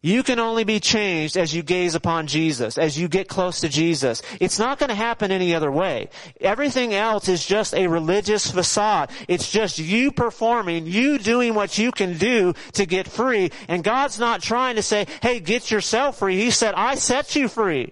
You 0.01 0.21
can 0.21 0.37
only 0.39 0.65
be 0.65 0.79
changed 0.79 1.35
as 1.35 1.51
you 1.51 1.63
gaze 1.63 1.95
upon 1.95 2.27
Jesus, 2.27 2.77
as 2.77 2.95
you 2.95 3.07
get 3.07 3.27
close 3.27 3.61
to 3.61 3.69
Jesus. 3.69 4.21
It's 4.39 4.59
not 4.59 4.77
going 4.77 4.89
to 4.89 4.95
happen 4.95 5.31
any 5.31 5.55
other 5.55 5.71
way. 5.71 6.09
Everything 6.39 6.93
else 6.93 7.27
is 7.27 7.43
just 7.43 7.73
a 7.73 7.87
religious 7.87 8.51
facade. 8.51 9.09
It's 9.27 9.49
just 9.49 9.79
you 9.79 10.11
performing, 10.11 10.85
you 10.85 11.17
doing 11.17 11.55
what 11.55 11.79
you 11.79 11.91
can 11.91 12.19
do 12.19 12.53
to 12.73 12.85
get 12.85 13.07
free. 13.07 13.49
And 13.67 13.83
God's 13.83 14.19
not 14.19 14.43
trying 14.43 14.75
to 14.75 14.83
say, 14.83 15.07
hey, 15.23 15.39
get 15.39 15.71
yourself 15.71 16.19
free. 16.19 16.37
He 16.37 16.51
said, 16.51 16.75
I 16.75 16.93
set 16.93 17.35
you 17.35 17.47
free. 17.47 17.91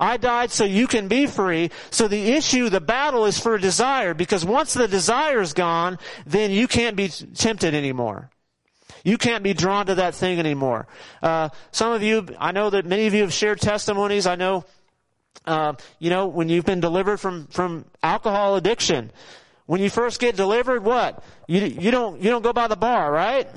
I 0.00 0.16
died 0.16 0.50
so 0.50 0.64
you 0.64 0.86
can 0.86 1.08
be 1.08 1.26
free. 1.26 1.70
So 1.90 2.08
the 2.08 2.32
issue, 2.32 2.70
the 2.70 2.80
battle 2.80 3.26
is 3.26 3.38
for 3.38 3.58
desire 3.58 4.14
because 4.14 4.44
once 4.44 4.72
the 4.72 4.88
desire 4.88 5.42
is 5.42 5.52
gone, 5.52 5.98
then 6.26 6.50
you 6.50 6.66
can't 6.66 6.96
be 6.96 7.08
tempted 7.08 7.74
anymore. 7.74 8.30
You 9.04 9.18
can't 9.18 9.44
be 9.44 9.52
drawn 9.52 9.86
to 9.86 9.96
that 9.96 10.14
thing 10.14 10.38
anymore. 10.38 10.86
Uh, 11.22 11.50
some 11.70 11.92
of 11.92 12.02
you, 12.02 12.26
I 12.38 12.52
know 12.52 12.70
that 12.70 12.86
many 12.86 13.06
of 13.06 13.14
you 13.14 13.22
have 13.22 13.32
shared 13.32 13.60
testimonies. 13.60 14.26
I 14.26 14.36
know, 14.36 14.64
uh, 15.46 15.74
you 15.98 16.10
know, 16.10 16.26
when 16.26 16.48
you've 16.48 16.66
been 16.66 16.80
delivered 16.80 17.18
from 17.18 17.46
from 17.48 17.84
alcohol 18.02 18.56
addiction. 18.56 19.12
When 19.66 19.80
you 19.80 19.88
first 19.88 20.18
get 20.18 20.34
delivered, 20.34 20.82
what 20.82 21.22
you 21.46 21.60
you 21.60 21.90
don't 21.90 22.20
you 22.20 22.28
don't 22.30 22.42
go 22.42 22.52
by 22.52 22.66
the 22.66 22.76
bar, 22.76 23.12
right? 23.12 23.48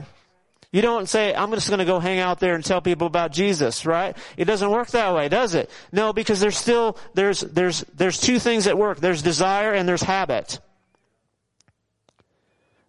You 0.74 0.82
don't 0.82 1.08
say, 1.08 1.36
I'm 1.36 1.52
just 1.52 1.70
going 1.70 1.80
to 1.80 1.86
go 1.86 2.00
hang 2.00 2.18
out 2.18 2.40
there 2.40 2.56
and 2.56 2.66
tell 2.66 2.82
people 2.82 3.06
about 3.06 3.32
Jesus, 3.32 3.86
right? 3.86 4.18
It 4.38 4.46
doesn't 4.46 4.72
work 4.72 4.88
that 4.90 5.14
way, 5.14 5.30
does 5.30 5.54
it? 5.54 5.70
No, 5.92 6.14
because 6.14 6.40
there's 6.40 6.58
still, 6.58 6.98
there's, 7.14 7.42
there's, 7.42 7.82
there's 7.96 8.20
two 8.20 8.40
things 8.40 8.66
at 8.66 8.76
work. 8.76 9.00
There's 9.00 9.22
desire 9.22 9.72
and 9.72 9.88
there's 9.88 10.02
habit. 10.02 10.60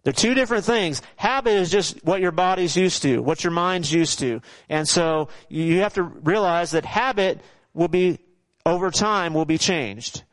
They're 0.01 0.13
two 0.13 0.33
different 0.33 0.65
things. 0.65 1.03
Habit 1.15 1.51
is 1.51 1.69
just 1.69 2.03
what 2.03 2.21
your 2.21 2.31
body's 2.31 2.75
used 2.75 3.03
to, 3.03 3.19
what 3.19 3.43
your 3.43 3.51
mind's 3.51 3.93
used 3.93 4.17
to. 4.17 4.41
And 4.67 4.89
so 4.89 5.29
you 5.47 5.81
have 5.81 5.93
to 5.93 6.01
realize 6.03 6.71
that 6.71 6.85
habit 6.85 7.39
will 7.75 7.87
be, 7.87 8.17
over 8.65 8.89
time, 8.89 9.35
will 9.35 9.45
be 9.45 9.59
changed. 9.59 10.23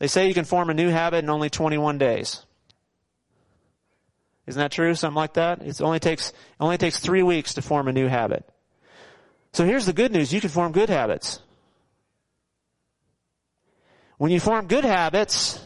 They 0.00 0.08
say 0.08 0.26
you 0.26 0.34
can 0.34 0.44
form 0.44 0.70
a 0.70 0.74
new 0.74 0.88
habit 0.88 1.22
in 1.22 1.30
only 1.30 1.50
21 1.50 1.98
days. 1.98 2.44
Isn't 4.46 4.60
that 4.60 4.72
true? 4.72 4.94
Something 4.94 5.16
like 5.16 5.34
that? 5.34 5.62
It 5.62 5.80
only 5.80 6.00
takes, 6.00 6.30
it 6.30 6.36
only 6.60 6.78
takes 6.78 6.98
three 6.98 7.22
weeks 7.22 7.54
to 7.54 7.62
form 7.62 7.88
a 7.88 7.92
new 7.92 8.08
habit. 8.08 8.48
So 9.52 9.64
here's 9.64 9.86
the 9.86 9.92
good 9.92 10.12
news. 10.12 10.32
You 10.32 10.40
can 10.40 10.50
form 10.50 10.72
good 10.72 10.88
habits. 10.88 11.40
When 14.18 14.30
you 14.30 14.40
form 14.40 14.66
good 14.66 14.84
habits 14.84 15.60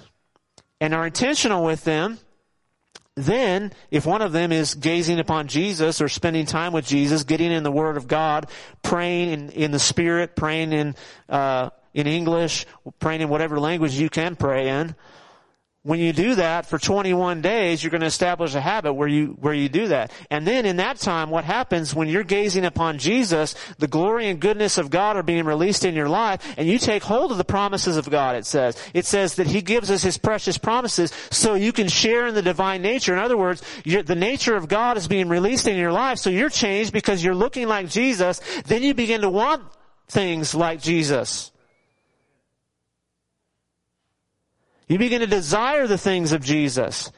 and 0.81 0.95
are 0.95 1.07
intentional 1.07 1.65
with 1.65 1.85
them, 1.85 2.19
then, 3.15 3.73
if 3.91 4.05
one 4.05 4.21
of 4.21 4.33
them 4.33 4.53
is 4.53 4.75
gazing 4.75 5.19
upon 5.19 5.49
Jesus 5.49 6.03
or 6.03 6.09
spending 6.09 6.45
time 6.45 6.75
with 6.75 6.87
Jesus, 6.87 7.25
getting 7.25 7.51
in 7.51 7.63
the 7.63 7.73
Word 7.73 7.97
of 7.97 8.07
God, 8.07 8.47
praying 8.83 9.31
in, 9.31 9.51
in 9.51 9.71
the 9.71 9.79
Spirit, 9.79 10.37
praying 10.37 10.75
in, 10.75 10.95
uh, 11.31 11.71
in 11.95 12.07
English, 12.07 12.67
praying 12.99 13.23
in 13.23 13.31
whatever 13.31 13.59
language 13.59 13.95
you 13.95 14.11
can 14.11 14.37
pray 14.37 14.69
in, 14.69 14.95
when 15.87 16.01
you 16.01 16.13
do 16.13 16.35
that 16.35 16.67
for 16.67 16.81
21 16.81 17.43
days, 17.43 17.81
you're 17.81 17.93
going 17.93 18.01
to 18.01 18.09
establish 18.09 18.57
a 18.57 18.61
habit 18.61 18.95
where 18.95 19.07
you, 19.07 19.37
where 19.39 19.55
you 19.55 19.69
do 19.69 19.87
that. 19.87 20.11
And 20.33 20.45
then 20.45 20.67
in 20.67 20.79
that 20.79 20.99
time, 20.99 21.31
what 21.31 21.45
happens 21.45 21.95
when 21.95 22.09
you're 22.09 22.25
gazing 22.25 22.65
upon 22.65 22.99
Jesus, 22.99 23.55
the 23.79 23.87
glory 23.87 24.27
and 24.27 24.41
goodness 24.41 24.79
of 24.79 24.91
God 24.91 25.17
are 25.17 25.23
being 25.23 25.45
released 25.45 25.85
in 25.85 25.95
your 25.95 26.09
life, 26.09 26.43
and 26.59 26.67
you 26.67 26.81
take 26.81 27.05
hold 27.05 27.31
of 27.31 27.39
the 27.39 27.45
promises 27.45 27.97
of 27.97 28.11
God, 28.11 28.35
it 28.35 28.45
says. 28.45 28.77
It 28.95 29.07
says 29.07 29.37
that 29.37 29.47
He 29.47 29.63
gives 29.63 29.89
us 29.89 30.03
His 30.03 30.19
precious 30.19 30.59
promises 30.59 31.13
so 31.31 31.55
you 31.55 31.73
can 31.73 31.87
share 31.87 32.27
in 32.27 32.35
the 32.35 32.43
divine 32.43 32.83
nature. 32.83 33.13
In 33.13 33.21
other 33.21 33.37
words, 33.37 33.63
the 33.85 34.17
nature 34.17 34.57
of 34.57 34.67
God 34.67 34.97
is 34.97 35.07
being 35.07 35.29
released 35.29 35.69
in 35.69 35.77
your 35.77 35.93
life, 35.93 36.19
so 36.19 36.31
you're 36.31 36.51
changed 36.51 36.93
because 36.93 37.23
you're 37.23 37.33
looking 37.33 37.69
like 37.69 37.89
Jesus, 37.91 38.41
then 38.67 38.83
you 38.83 38.93
begin 38.93 39.21
to 39.21 39.31
want 39.31 39.63
things 40.09 40.53
like 40.53 40.83
Jesus. 40.83 41.53
You 44.89 44.99
begin 44.99 45.21
to 45.21 45.27
desire 45.27 45.87
the 45.87 45.99
things 45.99 46.33
of 46.33 46.45
Jesus. 46.45 47.11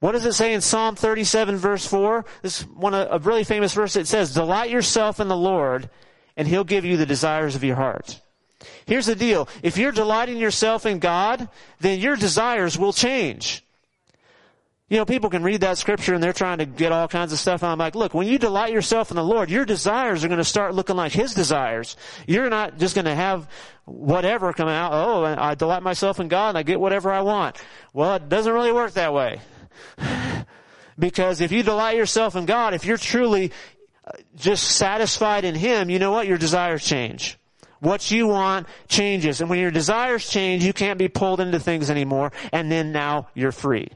What 0.00 0.12
does 0.12 0.26
it 0.26 0.34
say 0.34 0.54
in 0.54 0.60
Psalm 0.60 0.94
37 0.94 1.56
verse 1.56 1.86
4? 1.86 2.24
This 2.42 2.60
is 2.60 2.66
one 2.68 2.94
of 2.94 3.08
a 3.10 3.28
really 3.28 3.44
famous 3.44 3.72
verse. 3.72 3.96
It 3.96 4.06
says, 4.06 4.34
delight 4.34 4.70
yourself 4.70 5.20
in 5.20 5.28
the 5.28 5.36
Lord 5.36 5.90
and 6.36 6.46
he'll 6.46 6.64
give 6.64 6.84
you 6.84 6.96
the 6.96 7.06
desires 7.06 7.56
of 7.56 7.64
your 7.64 7.76
heart. 7.76 8.20
Here's 8.86 9.06
the 9.06 9.16
deal. 9.16 9.48
If 9.62 9.76
you're 9.76 9.92
delighting 9.92 10.38
yourself 10.38 10.86
in 10.86 10.98
God, 10.98 11.48
then 11.80 11.98
your 11.98 12.16
desires 12.16 12.78
will 12.78 12.92
change. 12.92 13.65
You 14.88 14.98
know, 14.98 15.04
people 15.04 15.30
can 15.30 15.42
read 15.42 15.62
that 15.62 15.78
scripture 15.78 16.14
and 16.14 16.22
they're 16.22 16.32
trying 16.32 16.58
to 16.58 16.64
get 16.64 16.92
all 16.92 17.08
kinds 17.08 17.32
of 17.32 17.40
stuff. 17.40 17.64
I'm 17.64 17.78
like, 17.78 17.96
look, 17.96 18.14
when 18.14 18.28
you 18.28 18.38
delight 18.38 18.72
yourself 18.72 19.10
in 19.10 19.16
the 19.16 19.24
Lord, 19.24 19.50
your 19.50 19.64
desires 19.64 20.22
are 20.22 20.28
going 20.28 20.38
to 20.38 20.44
start 20.44 20.76
looking 20.76 20.94
like 20.94 21.10
His 21.10 21.34
desires. 21.34 21.96
You're 22.28 22.48
not 22.48 22.78
just 22.78 22.94
going 22.94 23.06
to 23.06 23.14
have 23.14 23.48
whatever 23.84 24.52
come 24.52 24.68
out. 24.68 24.92
Oh, 24.92 25.24
I 25.24 25.56
delight 25.56 25.82
myself 25.82 26.20
in 26.20 26.28
God 26.28 26.50
and 26.50 26.58
I 26.58 26.62
get 26.62 26.78
whatever 26.78 27.10
I 27.10 27.22
want. 27.22 27.56
Well, 27.92 28.14
it 28.14 28.28
doesn't 28.28 28.52
really 28.52 28.70
work 28.70 28.92
that 28.92 29.12
way. 29.12 29.40
because 30.98 31.40
if 31.40 31.50
you 31.50 31.64
delight 31.64 31.96
yourself 31.96 32.36
in 32.36 32.46
God, 32.46 32.72
if 32.72 32.84
you're 32.84 32.96
truly 32.96 33.50
uh, 34.06 34.12
just 34.36 34.62
satisfied 34.62 35.44
in 35.44 35.56
Him, 35.56 35.90
you 35.90 35.98
know 35.98 36.12
what? 36.12 36.28
Your 36.28 36.38
desires 36.38 36.84
change. 36.84 37.40
What 37.80 38.08
you 38.12 38.28
want 38.28 38.68
changes. 38.86 39.40
And 39.40 39.50
when 39.50 39.58
your 39.58 39.72
desires 39.72 40.30
change, 40.30 40.62
you 40.62 40.72
can't 40.72 40.96
be 40.96 41.08
pulled 41.08 41.40
into 41.40 41.58
things 41.58 41.90
anymore. 41.90 42.30
And 42.52 42.70
then 42.70 42.92
now 42.92 43.26
you're 43.34 43.50
free. 43.50 43.88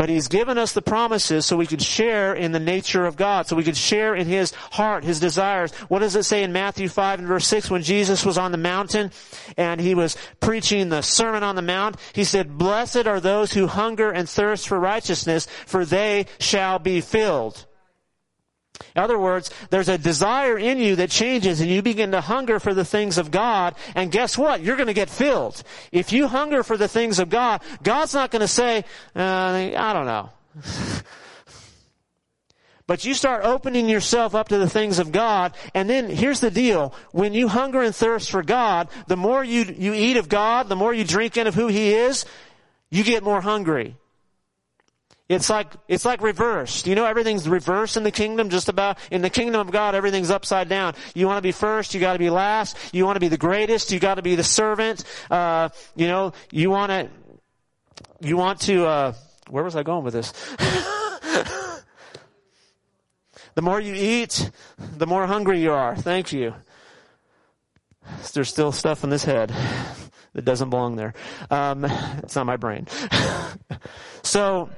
But 0.00 0.08
He's 0.08 0.28
given 0.28 0.56
us 0.56 0.72
the 0.72 0.80
promises 0.80 1.44
so 1.44 1.58
we 1.58 1.66
could 1.66 1.82
share 1.82 2.32
in 2.32 2.52
the 2.52 2.58
nature 2.58 3.04
of 3.04 3.16
God, 3.16 3.46
so 3.46 3.54
we 3.54 3.64
could 3.64 3.76
share 3.76 4.14
in 4.14 4.26
His 4.26 4.52
heart, 4.52 5.04
His 5.04 5.20
desires. 5.20 5.74
What 5.88 5.98
does 5.98 6.16
it 6.16 6.22
say 6.22 6.42
in 6.42 6.54
Matthew 6.54 6.88
5 6.88 7.18
and 7.18 7.28
verse 7.28 7.46
6 7.46 7.70
when 7.70 7.82
Jesus 7.82 8.24
was 8.24 8.38
on 8.38 8.50
the 8.50 8.56
mountain 8.56 9.10
and 9.58 9.78
He 9.78 9.94
was 9.94 10.16
preaching 10.40 10.88
the 10.88 11.02
Sermon 11.02 11.42
on 11.42 11.54
the 11.54 11.60
Mount? 11.60 11.96
He 12.14 12.24
said, 12.24 12.56
Blessed 12.56 13.06
are 13.06 13.20
those 13.20 13.52
who 13.52 13.66
hunger 13.66 14.10
and 14.10 14.26
thirst 14.26 14.68
for 14.68 14.80
righteousness, 14.80 15.46
for 15.66 15.84
they 15.84 16.24
shall 16.38 16.78
be 16.78 17.02
filled. 17.02 17.66
In 18.94 19.02
other 19.02 19.18
words, 19.18 19.50
there's 19.70 19.88
a 19.88 19.98
desire 19.98 20.58
in 20.58 20.78
you 20.78 20.96
that 20.96 21.10
changes 21.10 21.60
and 21.60 21.70
you 21.70 21.82
begin 21.82 22.12
to 22.12 22.20
hunger 22.20 22.58
for 22.58 22.74
the 22.74 22.84
things 22.84 23.18
of 23.18 23.30
God. 23.30 23.74
And 23.94 24.10
guess 24.10 24.36
what? 24.36 24.62
You're 24.62 24.76
going 24.76 24.88
to 24.88 24.94
get 24.94 25.10
filled. 25.10 25.62
If 25.92 26.12
you 26.12 26.28
hunger 26.28 26.62
for 26.62 26.76
the 26.76 26.88
things 26.88 27.18
of 27.18 27.28
God, 27.28 27.62
God's 27.82 28.14
not 28.14 28.30
going 28.30 28.40
to 28.40 28.48
say, 28.48 28.84
uh, 29.14 29.70
I 29.76 29.92
don't 29.92 30.06
know. 30.06 30.30
But 32.90 33.04
you 33.04 33.14
start 33.14 33.44
opening 33.44 33.88
yourself 33.88 34.34
up 34.34 34.48
to 34.48 34.58
the 34.58 34.68
things 34.68 34.98
of 34.98 35.12
God, 35.12 35.54
and 35.74 35.88
then 35.88 36.10
here's 36.10 36.40
the 36.40 36.50
deal. 36.50 36.92
When 37.12 37.34
you 37.34 37.46
hunger 37.46 37.82
and 37.82 37.94
thirst 37.94 38.32
for 38.32 38.42
God, 38.42 38.88
the 39.06 39.16
more 39.16 39.44
you, 39.44 39.62
you 39.62 39.94
eat 39.94 40.16
of 40.16 40.28
God, 40.28 40.68
the 40.68 40.74
more 40.74 40.92
you 40.92 41.04
drink 41.04 41.36
in 41.36 41.46
of 41.46 41.54
who 41.54 41.68
He 41.68 41.94
is, 41.94 42.24
you 42.90 43.04
get 43.04 43.22
more 43.22 43.40
hungry. 43.40 43.94
It's 45.30 45.48
like, 45.48 45.72
it's 45.86 46.04
like 46.04 46.22
reversed. 46.22 46.88
You 46.88 46.96
know, 46.96 47.04
everything's 47.04 47.48
reversed 47.48 47.96
in 47.96 48.02
the 48.02 48.10
kingdom, 48.10 48.50
just 48.50 48.68
about. 48.68 48.98
In 49.12 49.22
the 49.22 49.30
kingdom 49.30 49.60
of 49.60 49.70
God, 49.70 49.94
everything's 49.94 50.28
upside 50.28 50.68
down. 50.68 50.94
You 51.14 51.28
want 51.28 51.38
to 51.38 51.42
be 51.42 51.52
first, 51.52 51.94
you 51.94 52.00
gotta 52.00 52.18
be 52.18 52.30
last. 52.30 52.76
You 52.92 53.06
want 53.06 53.14
to 53.14 53.20
be 53.20 53.28
the 53.28 53.38
greatest, 53.38 53.92
you 53.92 54.00
gotta 54.00 54.22
be 54.22 54.34
the 54.34 54.42
servant. 54.42 55.04
Uh, 55.30 55.68
you 55.94 56.08
know, 56.08 56.32
you 56.50 56.68
want 56.68 56.90
to, 56.90 57.08
you 58.20 58.36
want 58.36 58.60
to, 58.62 58.84
uh, 58.86 59.12
where 59.48 59.62
was 59.62 59.76
I 59.76 59.84
going 59.84 60.02
with 60.02 60.14
this? 60.14 60.32
the 63.54 63.62
more 63.62 63.78
you 63.78 63.94
eat, 63.94 64.50
the 64.98 65.06
more 65.06 65.28
hungry 65.28 65.62
you 65.62 65.70
are. 65.70 65.94
Thank 65.94 66.32
you. 66.32 66.56
There's 68.32 68.48
still 68.48 68.72
stuff 68.72 69.04
in 69.04 69.10
this 69.10 69.22
head 69.22 69.52
that 70.32 70.44
doesn't 70.44 70.70
belong 70.70 70.96
there. 70.96 71.14
Um, 71.52 71.84
it's 71.84 72.34
not 72.34 72.46
my 72.46 72.56
brain. 72.56 72.88
so, 74.24 74.70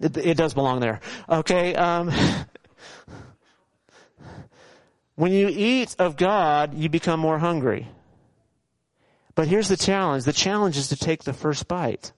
it, 0.00 0.16
it 0.16 0.36
does 0.36 0.54
belong 0.54 0.80
there. 0.80 1.00
Okay. 1.28 1.74
Um, 1.74 2.10
when 5.16 5.32
you 5.32 5.48
eat 5.48 5.96
of 5.98 6.16
God, 6.16 6.74
you 6.74 6.88
become 6.88 7.20
more 7.20 7.38
hungry. 7.38 7.88
But 9.34 9.48
here's 9.48 9.68
the 9.68 9.76
challenge. 9.76 10.24
The 10.24 10.32
challenge 10.32 10.76
is 10.76 10.88
to 10.88 10.96
take 10.96 11.24
the 11.24 11.32
first 11.32 11.68
bite. 11.68 12.12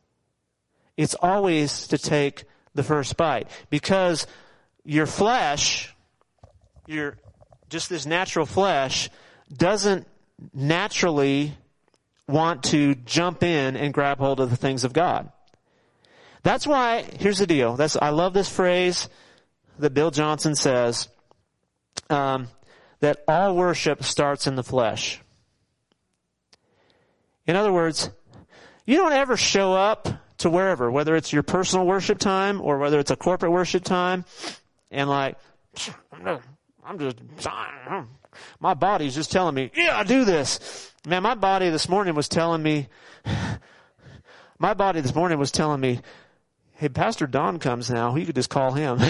It's 0.97 1.15
always 1.15 1.87
to 1.89 1.99
take 1.99 2.45
the 2.75 2.83
first 2.83 3.17
bite 3.17 3.49
because 3.69 4.27
your 4.85 5.07
flesh, 5.07 5.95
your, 6.87 7.19
just 7.69 7.89
this 7.89 8.07
natural 8.07 8.47
flesh 8.47 9.11
doesn't 9.53 10.07
naturally 10.55 11.55
want 12.27 12.65
to 12.65 12.95
jump 12.95 13.43
in 13.43 13.77
and 13.77 13.93
grab 13.93 14.19
hold 14.19 14.41
of 14.41 14.51
the 14.51 14.57
things 14.57 14.85
of 14.85 14.93
God. 14.93 15.31
That's 16.43 16.67
why, 16.67 17.05
here's 17.19 17.39
the 17.39 17.47
deal. 17.47 17.77
That's, 17.77 17.97
I 17.97 18.11
love 18.11 18.33
this 18.33 18.49
phrase 18.49 19.09
that 19.79 19.95
Bill 19.95 20.11
Johnson 20.11 20.55
says, 20.55 21.09
um, 22.09 22.49
that 23.01 23.23
all 23.29 23.57
worship 23.57 24.03
starts 24.03 24.47
in 24.47 24.57
the 24.57 24.63
flesh. 24.63 25.21
In 27.47 27.57
other 27.57 27.73
words, 27.73 28.11
you 28.87 28.97
don't 28.97 29.13
ever 29.13 29.37
show 29.37 29.73
up 29.75 30.09
to 30.39 30.51
wherever, 30.51 30.91
whether 30.91 31.15
it's 31.17 31.33
your 31.33 31.43
personal 31.43 31.87
worship 31.87 32.19
time 32.19 32.61
or 32.61 32.79
whether 32.79 32.99
it's 32.99 33.11
a 33.11 33.17
corporate 33.17 33.53
worship 33.53 33.85
time, 33.85 34.25
and 34.91 35.09
like, 35.09 35.37
I'm 36.85 36.99
just, 36.99 37.19
my 38.59 38.75
body's 38.75 39.15
just 39.15 39.31
telling 39.31 39.55
me, 39.55 39.71
yeah, 39.75 39.99
I 39.99 40.05
do 40.05 40.25
this. 40.25 40.93
Man, 41.07 41.23
my 41.23 41.35
body 41.35 41.71
this 41.71 41.89
morning 41.89 42.15
was 42.15 42.29
telling 42.29 42.63
me, 42.63 42.89
my 44.59 44.75
body 44.75 45.01
this 45.01 45.15
morning 45.15 45.39
was 45.39 45.51
telling 45.51 45.81
me, 45.81 46.01
hey, 46.81 46.89
Pastor 46.89 47.27
Don 47.27 47.59
comes 47.59 47.91
now. 47.91 48.17
You 48.17 48.25
could 48.25 48.35
just 48.35 48.49
call 48.49 48.73
him. 48.73 48.97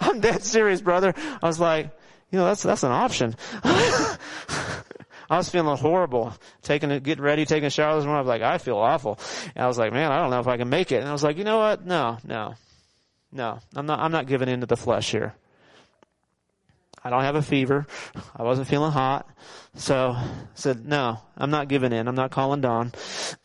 I'm 0.00 0.18
dead 0.18 0.42
serious, 0.42 0.80
brother. 0.80 1.14
I 1.16 1.46
was 1.46 1.60
like, 1.60 1.96
you 2.32 2.38
know, 2.40 2.44
that's, 2.46 2.64
that's 2.64 2.82
an 2.82 2.90
option. 2.90 3.36
I 3.62 4.16
was 5.30 5.48
feeling 5.48 5.76
horrible, 5.76 6.34
taking 6.62 6.90
it, 6.90 7.04
getting 7.04 7.22
ready, 7.22 7.44
taking 7.44 7.66
a 7.66 7.70
shower 7.70 7.94
this 7.94 8.04
morning. 8.04 8.18
I 8.18 8.22
was 8.22 8.28
like, 8.28 8.42
I 8.42 8.58
feel 8.58 8.78
awful. 8.78 9.20
And 9.54 9.62
I 9.62 9.68
was 9.68 9.78
like, 9.78 9.92
man, 9.92 10.10
I 10.10 10.18
don't 10.18 10.30
know 10.30 10.40
if 10.40 10.48
I 10.48 10.56
can 10.56 10.68
make 10.68 10.90
it. 10.90 10.96
And 10.96 11.08
I 11.08 11.12
was 11.12 11.22
like, 11.22 11.38
you 11.38 11.44
know 11.44 11.58
what? 11.58 11.86
No, 11.86 12.18
no, 12.24 12.56
no. 13.30 13.60
I'm 13.76 13.86
not, 13.86 14.00
I'm 14.00 14.10
not 14.10 14.26
giving 14.26 14.48
in 14.48 14.58
to 14.58 14.66
the 14.66 14.76
flesh 14.76 15.12
here. 15.12 15.36
I 17.04 17.10
don't 17.10 17.22
have 17.22 17.36
a 17.36 17.42
fever. 17.42 17.86
I 18.34 18.42
wasn't 18.42 18.66
feeling 18.66 18.90
hot. 18.90 19.28
So 19.76 20.14
I 20.16 20.26
said, 20.54 20.84
no, 20.84 21.20
I'm 21.36 21.50
not 21.50 21.68
giving 21.68 21.92
in. 21.92 22.08
I'm 22.08 22.16
not 22.16 22.32
calling 22.32 22.60
Don. 22.60 22.92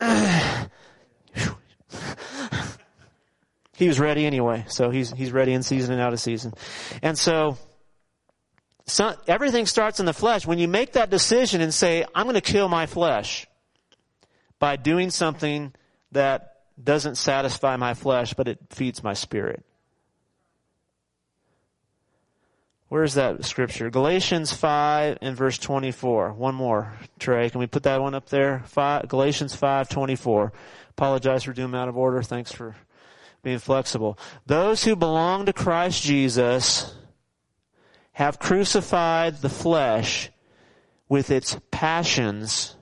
he 3.76 3.88
was 3.88 4.00
ready 4.00 4.26
anyway. 4.26 4.64
So 4.68 4.90
he's, 4.90 5.10
he's 5.12 5.32
ready 5.32 5.52
in 5.52 5.62
season 5.62 5.92
and 5.92 6.02
out 6.02 6.12
of 6.12 6.20
season. 6.20 6.54
And 7.02 7.16
so, 7.18 7.58
so 8.86 9.14
everything 9.28 9.66
starts 9.66 10.00
in 10.00 10.06
the 10.06 10.14
flesh. 10.14 10.46
When 10.46 10.58
you 10.58 10.66
make 10.66 10.92
that 10.92 11.10
decision 11.10 11.60
and 11.60 11.72
say, 11.72 12.04
I'm 12.14 12.24
going 12.24 12.34
to 12.34 12.40
kill 12.40 12.68
my 12.68 12.86
flesh 12.86 13.46
by 14.58 14.76
doing 14.76 15.10
something 15.10 15.74
that 16.12 16.54
doesn't 16.82 17.16
satisfy 17.16 17.76
my 17.76 17.94
flesh, 17.94 18.34
but 18.34 18.48
it 18.48 18.58
feeds 18.70 19.04
my 19.04 19.12
spirit. 19.12 19.62
Where's 22.88 23.14
that 23.14 23.44
scripture? 23.44 23.90
Galatians 23.90 24.52
5 24.52 25.18
and 25.20 25.36
verse 25.36 25.58
24. 25.58 26.32
One 26.32 26.54
more, 26.54 26.94
Trey. 27.18 27.50
Can 27.50 27.58
we 27.58 27.66
put 27.66 27.82
that 27.82 28.00
one 28.00 28.14
up 28.14 28.28
there? 28.28 28.62
Five, 28.66 29.08
Galatians 29.08 29.56
5, 29.56 29.88
24. 29.88 30.52
Apologize 30.90 31.42
for 31.42 31.52
doing 31.52 31.74
out 31.74 31.88
of 31.88 31.96
order. 31.96 32.22
Thanks 32.22 32.52
for 32.52 32.76
being 33.42 33.58
flexible. 33.58 34.18
Those 34.46 34.84
who 34.84 34.96
belong 34.96 35.46
to 35.46 35.52
Christ 35.52 36.02
Jesus 36.02 36.94
have 38.12 38.38
crucified 38.38 39.36
the 39.36 39.48
flesh 39.48 40.30
with 41.08 41.30
its 41.30 41.58
passions 41.70 42.76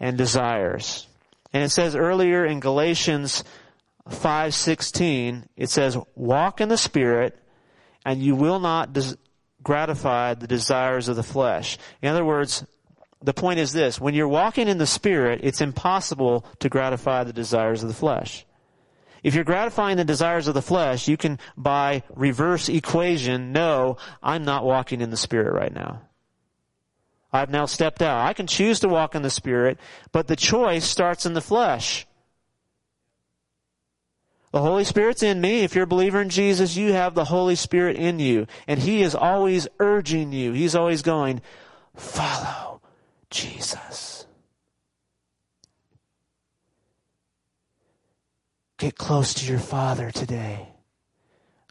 and 0.00 0.16
desires. 0.16 1.06
And 1.52 1.62
it 1.62 1.70
says 1.70 1.94
earlier 1.94 2.44
in 2.44 2.60
Galatians 2.60 3.44
5:16, 4.08 5.48
it 5.56 5.70
says, 5.70 5.96
"Walk 6.14 6.60
in 6.60 6.68
the 6.68 6.78
Spirit, 6.78 7.38
and 8.04 8.22
you 8.22 8.34
will 8.34 8.58
not 8.58 8.92
des- 8.92 9.16
gratify 9.62 10.34
the 10.34 10.46
desires 10.46 11.08
of 11.08 11.16
the 11.16 11.22
flesh. 11.22 11.78
In 12.00 12.08
other 12.08 12.24
words, 12.24 12.64
the 13.22 13.34
point 13.34 13.58
is 13.58 13.72
this, 13.72 14.00
when 14.00 14.14
you're 14.14 14.28
walking 14.28 14.68
in 14.68 14.78
the 14.78 14.86
Spirit, 14.86 15.40
it's 15.42 15.60
impossible 15.60 16.46
to 16.60 16.68
gratify 16.68 17.24
the 17.24 17.32
desires 17.32 17.82
of 17.82 17.88
the 17.88 17.94
flesh. 17.94 18.46
If 19.22 19.34
you're 19.34 19.44
gratifying 19.44 19.96
the 19.96 20.04
desires 20.04 20.48
of 20.48 20.54
the 20.54 20.62
flesh, 20.62 21.08
you 21.08 21.16
can, 21.16 21.38
by 21.56 22.02
reverse 22.14 22.68
equation, 22.68 23.52
know, 23.52 23.96
I'm 24.22 24.44
not 24.44 24.64
walking 24.64 25.00
in 25.00 25.10
the 25.10 25.16
Spirit 25.16 25.52
right 25.52 25.72
now. 25.72 26.02
I've 27.32 27.50
now 27.50 27.66
stepped 27.66 28.00
out. 28.00 28.26
I 28.26 28.32
can 28.32 28.46
choose 28.46 28.80
to 28.80 28.88
walk 28.88 29.14
in 29.14 29.22
the 29.22 29.30
Spirit, 29.30 29.78
but 30.12 30.28
the 30.28 30.36
choice 30.36 30.84
starts 30.84 31.26
in 31.26 31.34
the 31.34 31.40
flesh. 31.40 32.06
The 34.50 34.62
Holy 34.62 34.84
Spirit's 34.84 35.22
in 35.22 35.40
me. 35.40 35.60
If 35.60 35.74
you're 35.74 35.84
a 35.84 35.88
believer 35.88 36.22
in 36.22 36.30
Jesus, 36.30 36.76
you 36.76 36.94
have 36.94 37.14
the 37.14 37.26
Holy 37.26 37.54
Spirit 37.54 37.96
in 37.96 38.18
you. 38.18 38.46
And 38.66 38.80
He 38.80 39.02
is 39.02 39.14
always 39.14 39.68
urging 39.78 40.32
you. 40.32 40.52
He's 40.52 40.74
always 40.74 41.02
going, 41.02 41.42
follow 41.94 42.80
Jesus. 43.28 44.17
Get 48.78 48.96
close 48.96 49.34
to 49.34 49.46
your 49.46 49.58
Father 49.58 50.12
today. 50.12 50.68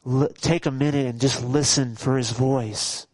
L- 0.06 0.30
take 0.42 0.66
a 0.66 0.72
minute 0.72 1.06
and 1.06 1.22
just 1.22 1.42
listen 1.42 1.96
for 1.96 2.18
His 2.18 2.32
voice. 2.32 3.08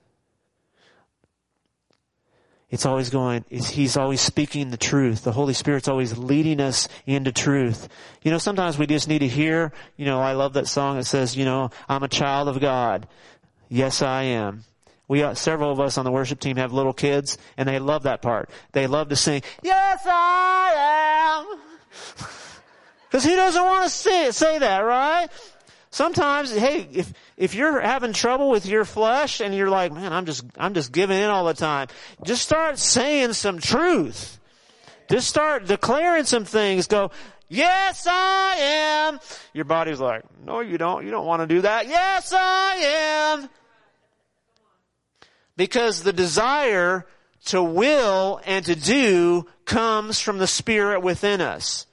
It's 2.71 2.87
always 2.87 3.11
going, 3.11 3.45
He's 3.49 3.95
always 3.95 4.19
speaking 4.19 4.71
the 4.71 4.77
truth. 4.77 5.23
The 5.23 5.31
Holy 5.31 5.53
Spirit's 5.53 5.87
always 5.87 6.17
leading 6.17 6.59
us 6.59 6.87
into 7.05 7.31
truth. 7.31 7.87
You 8.23 8.31
know, 8.31 8.39
sometimes 8.39 8.79
we 8.79 8.87
just 8.87 9.07
need 9.07 9.19
to 9.19 9.27
hear, 9.27 9.71
you 9.95 10.05
know, 10.05 10.19
I 10.19 10.33
love 10.33 10.53
that 10.53 10.67
song 10.67 10.97
that 10.97 11.05
says, 11.05 11.37
you 11.37 11.45
know, 11.45 11.69
I'm 11.87 12.01
a 12.01 12.07
child 12.07 12.47
of 12.47 12.59
God. 12.59 13.07
Yes, 13.69 14.01
I 14.01 14.23
am. 14.23 14.63
We, 15.07 15.21
uh, 15.21 15.35
several 15.35 15.71
of 15.71 15.79
us 15.79 15.99
on 15.99 16.05
the 16.05 16.11
worship 16.11 16.39
team 16.39 16.57
have 16.57 16.73
little 16.73 16.93
kids 16.93 17.37
and 17.57 17.69
they 17.69 17.77
love 17.77 18.03
that 18.03 18.23
part. 18.23 18.49
They 18.71 18.87
love 18.87 19.09
to 19.09 19.15
sing, 19.15 19.43
yes, 19.61 20.01
I 20.07 21.45
am. 21.45 22.29
Cause 23.13 23.23
he 23.23 23.35
doesn't 23.35 23.63
want 23.63 23.83
to 23.83 23.89
say, 23.91 24.31
say 24.31 24.57
that, 24.57 24.79
right? 24.79 25.29
Sometimes, 25.91 26.51
hey, 26.51 26.87
if, 26.91 27.13
if 27.37 27.53
you're 27.53 27.79
having 27.79 28.11
trouble 28.11 28.49
with 28.49 28.65
your 28.65 28.85
flesh 28.85 29.39
and 29.39 29.53
you're 29.53 29.69
like, 29.69 29.93
man, 29.93 30.11
I'm 30.11 30.25
just, 30.25 30.43
I'm 30.57 30.73
just 30.73 30.91
giving 30.91 31.19
in 31.19 31.29
all 31.29 31.45
the 31.45 31.53
time, 31.53 31.89
just 32.25 32.41
start 32.41 32.79
saying 32.79 33.33
some 33.33 33.59
truth. 33.59 34.39
Just 35.11 35.29
start 35.29 35.67
declaring 35.67 36.23
some 36.23 36.43
things. 36.43 36.87
Go, 36.87 37.11
yes, 37.49 38.07
I 38.09 38.55
am. 38.57 39.19
Your 39.53 39.65
body's 39.65 39.99
like, 39.99 40.23
no, 40.43 40.61
you 40.61 40.79
don't. 40.79 41.05
You 41.05 41.11
don't 41.11 41.27
want 41.27 41.43
to 41.43 41.47
do 41.47 41.61
that. 41.61 41.87
Yes, 41.87 42.33
I 42.35 42.75
am. 43.37 43.49
Because 45.55 46.01
the 46.01 46.13
desire 46.13 47.05
to 47.45 47.61
will 47.61 48.41
and 48.43 48.65
to 48.65 48.75
do 48.75 49.45
comes 49.65 50.19
from 50.19 50.39
the 50.39 50.47
Spirit 50.47 51.01
within 51.01 51.41
us. 51.41 51.85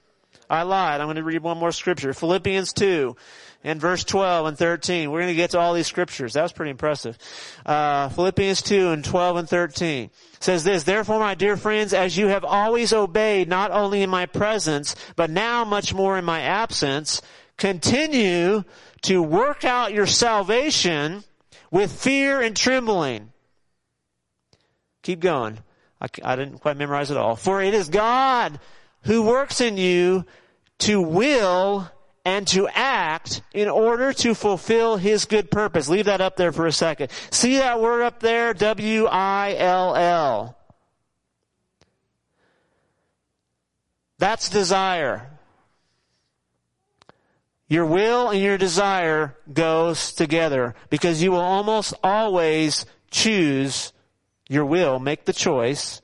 I 0.51 0.63
lied. 0.63 1.01
I'm 1.01 1.07
going 1.07 1.17
to 1.17 1.23
read 1.23 1.43
one 1.43 1.59
more 1.59 1.71
scripture. 1.71 2.13
Philippians 2.13 2.73
2 2.73 3.17
and 3.63 3.81
verse 3.81 4.03
12 4.03 4.47
and 4.47 4.59
13. 4.59 5.11
We're 5.11 5.21
going 5.21 5.33
to 5.33 5.37
get 5.37 5.51
to 5.51 5.61
all 5.61 5.75
these 5.75 5.87
scriptures. 5.87 6.33
That 6.33 6.43
was 6.43 6.53
pretty 6.53 6.73
impressive. 6.73 7.17
Uh, 7.65 8.09
Philippians 8.09 8.63
2 8.63 8.91
and 8.91 9.05
12 9.05 9.37
and 9.37 9.49
13 9.49 10.11
says 10.41 10.65
this, 10.65 10.83
Therefore, 10.83 11.21
my 11.21 11.37
dear 11.37 11.57
friends, 11.57 11.95
as 11.95 12.17
you 12.17 12.27
have 12.27 12.45
always 12.45 12.93
obeyed, 12.93 13.49
not 13.49 13.71
only 13.71 14.03
in 14.03 14.11
my 14.11 14.27
presence, 14.27 14.97
but 15.15 15.31
now 15.31 15.65
much 15.65 15.95
more 15.95 16.19
in 16.19 16.25
my 16.25 16.41
absence, 16.41 17.23
continue 17.57 18.65
to 19.03 19.23
work 19.23 19.65
out 19.65 19.95
your 19.95 20.07
salvation 20.07 21.23
with 21.71 21.93
fear 21.93 22.41
and 22.41 22.57
trembling. 22.57 23.33
Keep 25.03 25.21
going. 25.21 25.59
I, 26.01 26.09
I 26.25 26.35
didn't 26.35 26.59
quite 26.59 26.77
memorize 26.77 27.13
it 27.13 27.17
all. 27.17 27.37
For 27.37 27.63
it 27.63 27.73
is 27.73 27.89
God 27.89 28.59
who 29.03 29.23
works 29.23 29.61
in 29.61 29.77
you 29.77 30.25
to 30.79 31.01
will 31.01 31.91
and 32.25 32.47
to 32.49 32.69
act 32.69 33.43
in 33.53 33.69
order 33.69 34.13
to 34.13 34.35
fulfill 34.35 34.97
his 34.97 35.25
good 35.25 35.51
purpose. 35.51 35.89
Leave 35.89 36.05
that 36.05 36.21
up 36.21 36.37
there 36.37 36.53
for 36.53 36.67
a 36.67 36.73
second. 36.73 37.11
See 37.31 37.57
that 37.57 37.81
word 37.81 38.03
up 38.03 38.21
there? 38.21 38.53
W-I-L-L. 38.55 39.17
That's 44.19 44.51
desire. 44.51 45.31
Your 47.69 47.87
will 47.87 48.31
and 48.31 48.43
your 48.43 48.59
desire 48.59 49.37
goes 49.51 50.13
together 50.13 50.75
because 50.91 51.23
you 51.23 51.31
will 51.31 51.41
almost 51.41 51.95
always 52.03 52.85
choose 53.11 53.93
your 54.49 54.67
will, 54.67 54.99
make 54.99 55.25
the 55.25 55.33
choice, 55.33 56.03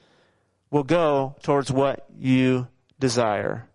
will 0.70 0.84
go 0.84 1.34
towards 1.42 1.70
what 1.70 2.06
you 2.16 2.68
desire. 2.98 3.68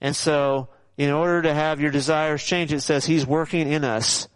And 0.00 0.16
so, 0.16 0.68
in 0.96 1.10
order 1.10 1.42
to 1.42 1.54
have 1.54 1.80
your 1.80 1.90
desires 1.90 2.42
change, 2.42 2.72
it 2.72 2.80
says 2.80 3.04
He's 3.04 3.26
working 3.26 3.70
in 3.70 3.84
us. 3.84 4.28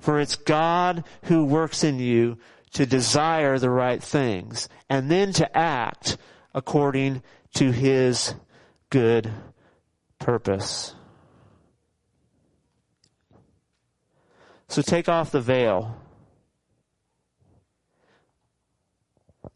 For 0.00 0.18
it's 0.18 0.34
God 0.34 1.04
who 1.24 1.44
works 1.44 1.84
in 1.84 2.00
you 2.00 2.38
to 2.72 2.86
desire 2.86 3.58
the 3.58 3.70
right 3.70 4.02
things 4.02 4.68
and 4.88 5.10
then 5.10 5.32
to 5.34 5.56
act 5.56 6.16
according 6.54 7.22
to 7.54 7.70
His 7.70 8.34
good 8.90 9.30
purpose. 10.18 10.94
So 14.68 14.82
take 14.82 15.08
off 15.08 15.30
the 15.30 15.40
veil. 15.40 15.96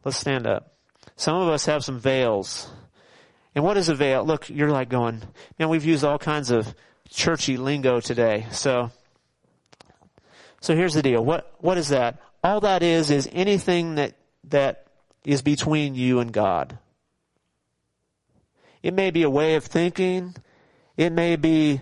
Let's 0.05 0.18
stand 0.18 0.46
up. 0.46 0.77
Some 1.16 1.37
of 1.37 1.49
us 1.49 1.66
have 1.66 1.83
some 1.83 1.99
veils 1.99 2.70
and 3.56 3.64
what 3.64 3.78
is 3.78 3.88
a 3.88 3.94
veil? 3.94 4.22
Look, 4.22 4.50
you're 4.50 4.70
like 4.70 4.90
going, 4.90 5.22
man, 5.58 5.70
we've 5.70 5.86
used 5.86 6.04
all 6.04 6.18
kinds 6.18 6.50
of 6.50 6.74
churchy 7.08 7.56
lingo 7.56 8.00
today. 8.00 8.46
So, 8.50 8.90
so 10.60 10.76
here's 10.76 10.92
the 10.92 11.00
deal. 11.00 11.24
What, 11.24 11.54
what 11.60 11.78
is 11.78 11.88
that? 11.88 12.20
All 12.44 12.60
that 12.60 12.82
is, 12.82 13.10
is 13.10 13.26
anything 13.32 13.94
that, 13.94 14.14
that 14.44 14.88
is 15.24 15.40
between 15.40 15.94
you 15.94 16.20
and 16.20 16.30
God. 16.32 16.78
It 18.82 18.92
may 18.92 19.10
be 19.10 19.22
a 19.22 19.30
way 19.30 19.54
of 19.54 19.64
thinking. 19.64 20.36
It 20.98 21.10
may 21.10 21.36
be, 21.36 21.80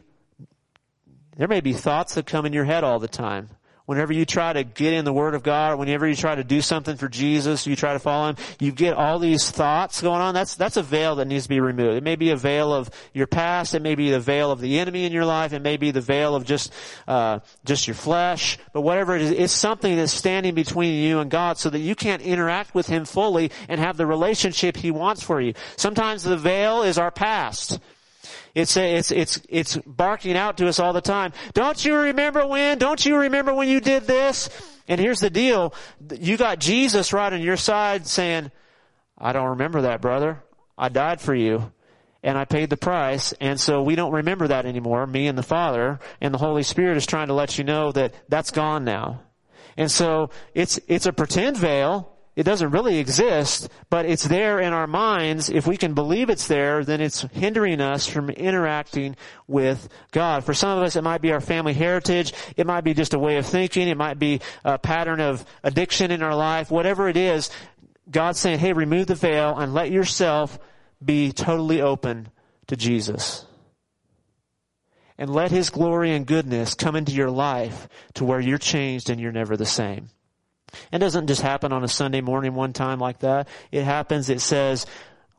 there 1.37 1.48
may 1.48 1.60
be 1.60 1.72
thoughts 1.72 2.14
that 2.14 2.24
come 2.24 2.46
in 2.46 2.52
your 2.52 2.64
head 2.64 2.84
all 2.84 3.00
the 3.00 3.08
time. 3.08 3.50
Whenever 3.87 4.14
you 4.14 4.25
try 4.25 4.51
to 4.51 4.64
get 4.64 4.94
in 4.94 5.05
the 5.05 5.12
Word 5.12 5.35
of 5.35 5.42
God, 5.42 5.79
whenever 5.79 6.09
you 6.09 6.16
try 6.16 6.35
to 6.35 6.42
do 6.42 6.62
something 6.62 6.97
for 6.97 7.07
Jesus, 7.07 7.66
you 7.66 7.77
try 7.77 7.92
to 7.92 7.99
follow 7.99 8.31
Him, 8.31 8.37
you 8.59 8.73
get 8.73 8.94
all 8.94 9.18
these 9.18 9.51
thoughts 9.51 10.01
going 10.01 10.23
on. 10.23 10.33
That's, 10.33 10.55
that's 10.55 10.79
a 10.79 10.83
veil 10.83 11.16
that 11.16 11.27
needs 11.27 11.42
to 11.42 11.51
be 11.51 11.61
removed. 11.61 11.99
It 11.99 12.03
may 12.03 12.16
be 12.16 12.31
a 12.31 12.37
veil 12.37 12.73
of 12.73 12.88
your 13.12 13.27
past. 13.27 13.75
It 13.75 13.83
may 13.83 13.94
be 13.94 14.11
the 14.11 14.20
veil 14.20 14.51
of 14.51 14.61
the 14.61 14.79
enemy 14.79 15.05
in 15.05 15.12
your 15.12 15.27
life. 15.27 15.53
It 15.53 15.61
may 15.61 15.77
be 15.77 15.90
the 15.90 16.01
veil 16.01 16.35
of 16.35 16.47
just, 16.47 16.73
uh, 17.07 17.40
just 17.66 17.87
your 17.87 17.94
flesh. 17.94 18.59
But 18.73 18.81
whatever 18.81 19.16
it 19.16 19.23
is, 19.23 19.31
it's 19.33 19.53
something 19.53 19.97
that's 19.97 20.12
standing 20.12 20.55
between 20.55 20.94
you 20.94 21.18
and 21.18 21.31
God 21.31 21.59
so 21.59 21.68
that 21.68 21.81
you 21.81 21.94
can't 21.94 22.23
interact 22.23 22.75
with 22.75 22.87
Him 22.87 23.05
fully 23.05 23.51
and 23.68 23.79
have 23.79 23.99
the 23.99 24.07
relationship 24.07 24.79
He 24.79 24.90
wants 24.92 25.23
for 25.23 25.42
you. 25.42 25.53
Sometimes 25.77 26.23
the 26.23 26.38
veil 26.38 26.85
is 26.85 26.97
our 26.97 27.11
past. 27.11 27.79
It's, 28.54 28.76
it's, 28.76 29.10
it's, 29.10 29.40
it's 29.48 29.76
barking 29.78 30.37
out 30.37 30.58
to 30.58 30.68
us 30.68 30.78
all 30.78 30.92
the 30.92 31.00
time. 31.00 31.32
Don't 31.52 31.84
you 31.84 31.96
remember 31.96 32.46
when? 32.46 32.78
Don't 32.78 33.04
you 33.04 33.16
remember 33.16 33.54
when 33.54 33.68
you 33.68 33.80
did 33.80 34.04
this? 34.04 34.48
And 34.88 35.00
here's 35.00 35.20
the 35.20 35.30
deal. 35.30 35.74
You 36.18 36.37
got 36.37 36.58
Jesus 36.58 37.12
right 37.12 37.32
on 37.32 37.40
your 37.40 37.56
side 37.56 38.06
saying, 38.06 38.50
I 39.16 39.32
don't 39.32 39.50
remember 39.50 39.82
that, 39.82 40.00
brother. 40.00 40.42
I 40.76 40.88
died 40.88 41.20
for 41.20 41.34
you 41.34 41.72
and 42.22 42.38
I 42.38 42.46
paid 42.46 42.70
the 42.70 42.76
price. 42.76 43.32
And 43.40 43.60
so 43.60 43.82
we 43.82 43.94
don't 43.94 44.12
remember 44.12 44.48
that 44.48 44.66
anymore, 44.66 45.06
me 45.06 45.26
and 45.26 45.37
the 45.38 45.42
Father. 45.42 46.00
And 46.20 46.32
the 46.32 46.38
Holy 46.38 46.62
Spirit 46.62 46.96
is 46.96 47.06
trying 47.06 47.28
to 47.28 47.34
let 47.34 47.58
you 47.58 47.64
know 47.64 47.92
that 47.92 48.14
that's 48.28 48.50
gone 48.50 48.84
now. 48.84 49.20
And 49.76 49.90
so 49.90 50.30
it's, 50.54 50.80
it's 50.88 51.06
a 51.06 51.12
pretend 51.12 51.56
veil. 51.56 52.13
It 52.37 52.42
doesn't 52.42 52.70
really 52.70 52.99
exist, 52.99 53.68
but 53.90 54.07
it's 54.07 54.25
there 54.25 54.59
in 54.59 54.73
our 54.73 54.88
minds. 54.88 55.49
If 55.49 55.68
we 55.68 55.77
can 55.77 55.94
believe 55.94 56.31
it's 56.31 56.49
there, 56.49 56.85
then 56.85 57.01
it's 57.01 57.23
hindering 57.23 57.81
us 57.81 58.09
from 58.09 58.29
interacting 58.29 59.14
with 59.47 59.88
God. 60.11 60.44
For 60.44 60.53
some 60.53 60.77
of 60.77 60.83
us, 60.83 60.97
it 60.97 61.03
might 61.03 61.23
be 61.23 61.33
our 61.33 61.40
family 61.40 61.75
heritage. 61.75 62.33
It 62.57 62.66
might 62.66 62.83
be 62.83 62.92
just 62.92 63.14
a 63.14 63.20
way 63.20 63.37
of 63.37 63.47
thinking. 63.47 63.87
It 63.87 63.97
might 63.97 64.18
be 64.18 64.40
a 64.64 64.79
pattern 64.79 65.20
of 65.20 65.44
addiction 65.62 66.11
in 66.11 66.23
our 66.23 66.35
life. 66.35 66.73
Whatever 66.73 67.09
it 67.09 67.16
is, 67.16 67.51
God's 68.11 68.40
saying, 68.40 68.59
hey, 68.59 68.73
remove 68.73 69.07
the 69.07 69.14
veil 69.14 69.57
and 69.57 69.73
let 69.73 69.92
yourself 69.92 70.59
be 71.03 71.31
totally 71.31 71.81
open 71.81 72.29
to 72.66 72.77
Jesus. 72.77 73.47
And 75.16 75.31
let 75.31 75.53
His 75.53 75.70
glory 75.70 76.12
and 76.12 76.27
goodness 76.27 76.75
come 76.75 76.97
into 76.97 77.12
your 77.12 77.31
life 77.31 77.88
to 78.14 78.25
where 78.25 78.40
you're 78.40 78.59
changed 78.59 79.09
and 79.09 79.20
you're 79.20 79.31
never 79.31 79.57
the 79.57 79.64
same. 79.64 80.09
It 80.92 80.98
doesn't 80.98 81.26
just 81.26 81.42
happen 81.42 81.72
on 81.72 81.84
a 81.84 81.88
Sunday 81.88 82.20
morning 82.20 82.54
one 82.54 82.72
time 82.72 82.98
like 82.98 83.20
that. 83.20 83.48
It 83.70 83.84
happens, 83.84 84.28
it 84.28 84.40
says, 84.40 84.87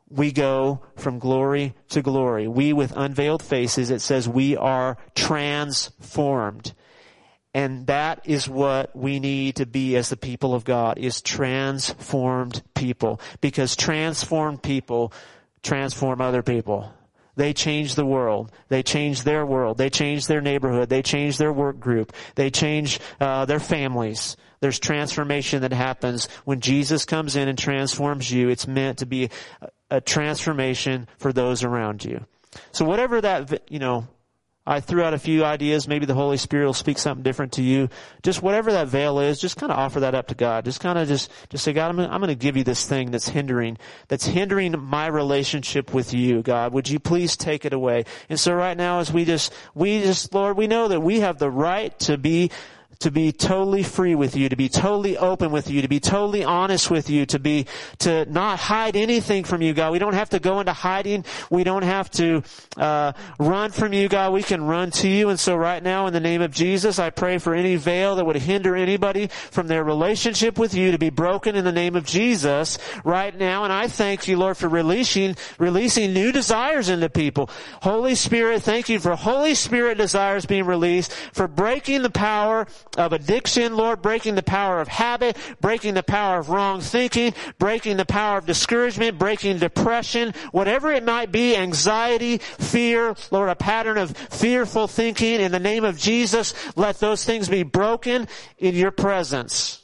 we 0.08 0.30
go 0.32 0.82
from 0.96 1.18
glory 1.18 1.74
to 1.88 2.02
glory. 2.02 2.46
We 2.46 2.72
with 2.72 2.92
unveiled 2.96 3.42
faces, 3.42 3.90
it 3.90 4.00
says 4.00 4.28
we 4.28 4.56
are 4.56 4.96
transformed. 5.14 6.74
And 7.54 7.86
that 7.86 8.20
is 8.26 8.48
what 8.48 8.94
we 8.94 9.18
need 9.18 9.56
to 9.56 9.66
be 9.66 9.96
as 9.96 10.10
the 10.10 10.16
people 10.16 10.54
of 10.54 10.64
God, 10.64 10.98
is 10.98 11.22
transformed 11.22 12.62
people. 12.74 13.18
Because 13.40 13.74
transformed 13.74 14.62
people 14.62 15.12
transform 15.62 16.20
other 16.20 16.42
people. 16.42 16.92
They 17.36 17.52
change 17.52 17.94
the 17.94 18.06
world. 18.06 18.50
They 18.68 18.82
change 18.82 19.22
their 19.22 19.44
world. 19.44 19.78
They 19.78 19.90
change 19.90 20.26
their 20.26 20.40
neighborhood. 20.40 20.88
They 20.88 21.02
change 21.02 21.38
their 21.38 21.52
work 21.52 21.78
group. 21.78 22.12
They 22.34 22.50
change 22.50 22.98
uh, 23.20 23.44
their 23.44 23.60
families. 23.60 24.36
There's 24.60 24.78
transformation 24.78 25.62
that 25.62 25.72
happens 25.72 26.28
when 26.44 26.60
Jesus 26.60 27.04
comes 27.04 27.36
in 27.36 27.48
and 27.48 27.58
transforms 27.58 28.30
you. 28.30 28.48
It's 28.48 28.66
meant 28.66 28.98
to 28.98 29.06
be 29.06 29.30
a, 29.60 29.68
a 29.90 30.00
transformation 30.00 31.08
for 31.18 31.32
those 31.32 31.62
around 31.62 32.04
you. 32.04 32.24
So 32.72 32.86
whatever 32.86 33.20
that, 33.20 33.70
you 33.70 33.78
know, 33.78 34.08
I 34.66 34.80
threw 34.80 35.02
out 35.02 35.14
a 35.14 35.18
few 35.18 35.44
ideas. 35.44 35.86
Maybe 35.86 36.06
the 36.06 36.14
Holy 36.14 36.36
Spirit 36.36 36.66
will 36.66 36.74
speak 36.74 36.98
something 36.98 37.22
different 37.22 37.52
to 37.52 37.62
you. 37.62 37.88
Just 38.22 38.42
whatever 38.42 38.72
that 38.72 38.88
veil 38.88 39.20
is, 39.20 39.40
just 39.40 39.56
kind 39.56 39.70
of 39.70 39.78
offer 39.78 40.00
that 40.00 40.14
up 40.14 40.28
to 40.28 40.34
God. 40.34 40.64
Just 40.64 40.80
kind 40.80 40.98
of 40.98 41.06
just, 41.06 41.30
just 41.50 41.64
say, 41.64 41.72
God, 41.72 41.90
I'm, 41.90 42.00
I'm 42.00 42.20
going 42.20 42.28
to 42.28 42.34
give 42.34 42.56
you 42.56 42.64
this 42.64 42.86
thing 42.86 43.10
that's 43.10 43.28
hindering, 43.28 43.78
that's 44.08 44.26
hindering 44.26 44.74
my 44.78 45.06
relationship 45.06 45.94
with 45.94 46.12
you, 46.12 46.42
God. 46.42 46.72
Would 46.72 46.88
you 46.88 46.98
please 46.98 47.36
take 47.36 47.64
it 47.64 47.72
away? 47.72 48.04
And 48.28 48.40
so 48.40 48.54
right 48.54 48.76
now 48.76 48.98
as 48.98 49.12
we 49.12 49.24
just, 49.24 49.52
we 49.74 50.00
just, 50.00 50.34
Lord, 50.34 50.56
we 50.56 50.66
know 50.66 50.88
that 50.88 51.00
we 51.00 51.20
have 51.20 51.38
the 51.38 51.50
right 51.50 51.96
to 52.00 52.18
be 52.18 52.50
to 53.00 53.10
be 53.10 53.32
totally 53.32 53.82
free 53.82 54.14
with 54.14 54.36
you, 54.36 54.48
to 54.48 54.56
be 54.56 54.68
totally 54.68 55.18
open 55.18 55.50
with 55.50 55.70
you, 55.70 55.82
to 55.82 55.88
be 55.88 56.00
totally 56.00 56.44
honest 56.44 56.90
with 56.90 57.10
you, 57.10 57.26
to 57.26 57.38
be, 57.38 57.66
to 57.98 58.24
not 58.26 58.58
hide 58.58 58.96
anything 58.96 59.44
from 59.44 59.62
you, 59.62 59.74
God. 59.74 59.92
We 59.92 59.98
don't 59.98 60.14
have 60.14 60.30
to 60.30 60.38
go 60.38 60.60
into 60.60 60.72
hiding. 60.72 61.24
We 61.50 61.64
don't 61.64 61.82
have 61.82 62.10
to, 62.12 62.42
uh, 62.76 63.12
run 63.38 63.70
from 63.70 63.92
you, 63.92 64.08
God. 64.08 64.32
We 64.32 64.42
can 64.42 64.64
run 64.64 64.90
to 64.92 65.08
you. 65.08 65.28
And 65.28 65.38
so 65.38 65.56
right 65.56 65.82
now, 65.82 66.06
in 66.06 66.12
the 66.12 66.20
name 66.20 66.42
of 66.42 66.52
Jesus, 66.52 66.98
I 66.98 67.10
pray 67.10 67.38
for 67.38 67.54
any 67.54 67.76
veil 67.76 68.16
that 68.16 68.24
would 68.24 68.36
hinder 68.36 68.76
anybody 68.76 69.28
from 69.28 69.66
their 69.66 69.84
relationship 69.84 70.58
with 70.58 70.74
you 70.74 70.92
to 70.92 70.98
be 70.98 71.10
broken 71.10 71.56
in 71.56 71.64
the 71.64 71.72
name 71.72 71.96
of 71.96 72.04
Jesus 72.04 72.78
right 73.04 73.36
now. 73.36 73.64
And 73.64 73.72
I 73.72 73.88
thank 73.88 74.28
you, 74.28 74.36
Lord, 74.38 74.56
for 74.56 74.68
releasing, 74.68 75.36
releasing 75.58 76.12
new 76.12 76.32
desires 76.32 76.88
into 76.88 77.08
people. 77.08 77.50
Holy 77.82 78.14
Spirit, 78.14 78.62
thank 78.62 78.88
you 78.88 78.98
for 78.98 79.14
Holy 79.16 79.54
Spirit 79.54 79.98
desires 79.98 80.46
being 80.46 80.66
released, 80.66 81.12
for 81.32 81.48
breaking 81.48 82.02
the 82.02 82.10
power 82.10 82.66
of 82.96 83.12
addiction, 83.12 83.76
Lord, 83.76 84.02
breaking 84.02 84.34
the 84.34 84.42
power 84.42 84.80
of 84.80 84.88
habit, 84.88 85.36
breaking 85.60 85.94
the 85.94 86.02
power 86.02 86.38
of 86.38 86.48
wrong 86.48 86.80
thinking, 86.80 87.34
breaking 87.58 87.96
the 87.96 88.04
power 88.04 88.38
of 88.38 88.46
discouragement, 88.46 89.18
breaking 89.18 89.58
depression, 89.58 90.34
whatever 90.52 90.92
it 90.92 91.04
might 91.04 91.30
be, 91.30 91.56
anxiety, 91.56 92.38
fear, 92.38 93.14
Lord, 93.30 93.48
a 93.48 93.54
pattern 93.54 93.98
of 93.98 94.16
fearful 94.16 94.88
thinking 94.88 95.40
in 95.40 95.52
the 95.52 95.60
name 95.60 95.84
of 95.84 95.98
Jesus, 95.98 96.54
let 96.76 96.98
those 96.98 97.24
things 97.24 97.48
be 97.48 97.62
broken 97.62 98.28
in 98.58 98.74
your 98.74 98.90
presence. 98.90 99.82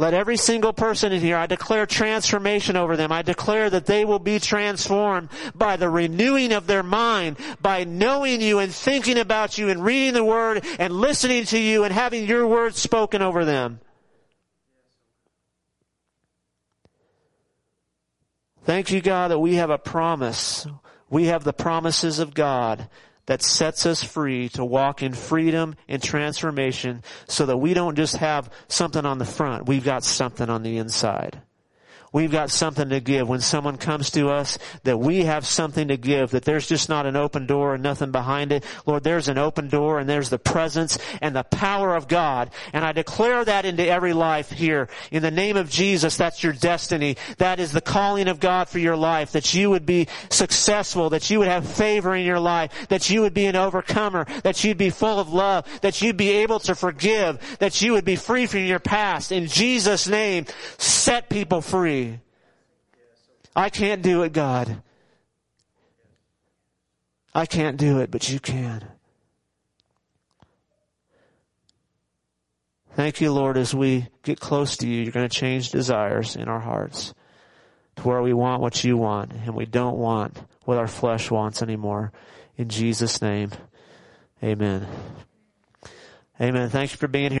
Let 0.00 0.14
every 0.14 0.38
single 0.38 0.72
person 0.72 1.12
in 1.12 1.20
here, 1.20 1.36
I 1.36 1.44
declare 1.44 1.84
transformation 1.84 2.74
over 2.74 2.96
them. 2.96 3.12
I 3.12 3.20
declare 3.20 3.68
that 3.68 3.84
they 3.84 4.06
will 4.06 4.18
be 4.18 4.38
transformed 4.38 5.28
by 5.54 5.76
the 5.76 5.90
renewing 5.90 6.52
of 6.52 6.66
their 6.66 6.82
mind, 6.82 7.36
by 7.60 7.84
knowing 7.84 8.40
you 8.40 8.60
and 8.60 8.72
thinking 8.72 9.18
about 9.18 9.58
you 9.58 9.68
and 9.68 9.84
reading 9.84 10.14
the 10.14 10.24
word 10.24 10.64
and 10.78 10.94
listening 10.94 11.44
to 11.44 11.58
you 11.58 11.84
and 11.84 11.92
having 11.92 12.24
your 12.24 12.46
word 12.46 12.76
spoken 12.76 13.20
over 13.20 13.44
them. 13.44 13.78
Thank 18.64 18.90
you, 18.90 19.02
God, 19.02 19.32
that 19.32 19.38
we 19.38 19.56
have 19.56 19.68
a 19.68 19.76
promise. 19.76 20.66
We 21.10 21.26
have 21.26 21.44
the 21.44 21.52
promises 21.52 22.20
of 22.20 22.32
God 22.32 22.88
that 23.30 23.42
sets 23.42 23.86
us 23.86 24.02
free 24.02 24.48
to 24.48 24.64
walk 24.64 25.04
in 25.04 25.14
freedom 25.14 25.76
and 25.86 26.02
transformation 26.02 27.00
so 27.28 27.46
that 27.46 27.58
we 27.58 27.74
don't 27.74 27.94
just 27.94 28.16
have 28.16 28.50
something 28.66 29.06
on 29.06 29.18
the 29.18 29.24
front, 29.24 29.68
we've 29.68 29.84
got 29.84 30.02
something 30.02 30.50
on 30.50 30.64
the 30.64 30.78
inside. 30.78 31.40
We've 32.12 32.30
got 32.30 32.50
something 32.50 32.88
to 32.88 32.98
give. 32.98 33.28
When 33.28 33.40
someone 33.40 33.76
comes 33.76 34.10
to 34.10 34.30
us, 34.30 34.58
that 34.82 34.98
we 34.98 35.24
have 35.24 35.46
something 35.46 35.88
to 35.88 35.96
give, 35.96 36.32
that 36.32 36.44
there's 36.44 36.66
just 36.66 36.88
not 36.88 37.06
an 37.06 37.14
open 37.14 37.46
door 37.46 37.74
and 37.74 37.82
nothing 37.82 38.10
behind 38.10 38.50
it. 38.50 38.64
Lord, 38.84 39.04
there's 39.04 39.28
an 39.28 39.38
open 39.38 39.68
door 39.68 40.00
and 40.00 40.08
there's 40.08 40.28
the 40.28 40.38
presence 40.38 40.98
and 41.22 41.36
the 41.36 41.44
power 41.44 41.94
of 41.94 42.08
God. 42.08 42.50
And 42.72 42.84
I 42.84 42.90
declare 42.90 43.44
that 43.44 43.64
into 43.64 43.86
every 43.86 44.12
life 44.12 44.50
here. 44.50 44.88
In 45.12 45.22
the 45.22 45.30
name 45.30 45.56
of 45.56 45.70
Jesus, 45.70 46.16
that's 46.16 46.42
your 46.42 46.52
destiny. 46.52 47.16
That 47.38 47.60
is 47.60 47.70
the 47.70 47.80
calling 47.80 48.26
of 48.26 48.40
God 48.40 48.68
for 48.68 48.80
your 48.80 48.96
life. 48.96 49.30
That 49.32 49.54
you 49.54 49.70
would 49.70 49.86
be 49.86 50.08
successful, 50.30 51.10
that 51.10 51.30
you 51.30 51.38
would 51.38 51.48
have 51.48 51.68
favor 51.68 52.12
in 52.14 52.26
your 52.26 52.40
life, 52.40 52.88
that 52.88 53.08
you 53.08 53.20
would 53.20 53.34
be 53.34 53.46
an 53.46 53.54
overcomer, 53.54 54.26
that 54.42 54.64
you'd 54.64 54.78
be 54.78 54.90
full 54.90 55.20
of 55.20 55.32
love, 55.32 55.64
that 55.82 56.02
you'd 56.02 56.16
be 56.16 56.30
able 56.30 56.58
to 56.60 56.74
forgive, 56.74 57.58
that 57.60 57.80
you 57.80 57.92
would 57.92 58.04
be 58.04 58.16
free 58.16 58.46
from 58.46 58.64
your 58.64 58.80
past. 58.80 59.30
In 59.30 59.46
Jesus' 59.46 60.08
name, 60.08 60.46
set 60.76 61.28
people 61.28 61.60
free. 61.60 61.99
I 63.54 63.70
can't 63.70 64.02
do 64.02 64.22
it, 64.22 64.32
God. 64.32 64.82
I 67.34 67.46
can't 67.46 67.76
do 67.76 68.00
it, 68.00 68.10
but 68.10 68.28
you 68.28 68.40
can. 68.40 68.84
Thank 72.94 73.20
you, 73.20 73.32
Lord, 73.32 73.56
as 73.56 73.74
we 73.74 74.08
get 74.24 74.40
close 74.40 74.76
to 74.78 74.88
you, 74.88 75.02
you're 75.02 75.12
going 75.12 75.28
to 75.28 75.34
change 75.34 75.70
desires 75.70 76.36
in 76.36 76.48
our 76.48 76.58
hearts 76.58 77.14
to 77.96 78.02
where 78.02 78.20
we 78.20 78.32
want 78.32 78.60
what 78.60 78.82
you 78.82 78.96
want 78.96 79.32
and 79.32 79.54
we 79.54 79.64
don't 79.64 79.96
want 79.96 80.36
what 80.64 80.76
our 80.76 80.88
flesh 80.88 81.30
wants 81.30 81.62
anymore. 81.62 82.12
In 82.56 82.68
Jesus' 82.68 83.22
name, 83.22 83.52
amen. 84.42 84.86
Amen. 86.40 86.68
Thank 86.68 86.90
you 86.90 86.96
for 86.96 87.08
being 87.08 87.30
here. 87.30 87.38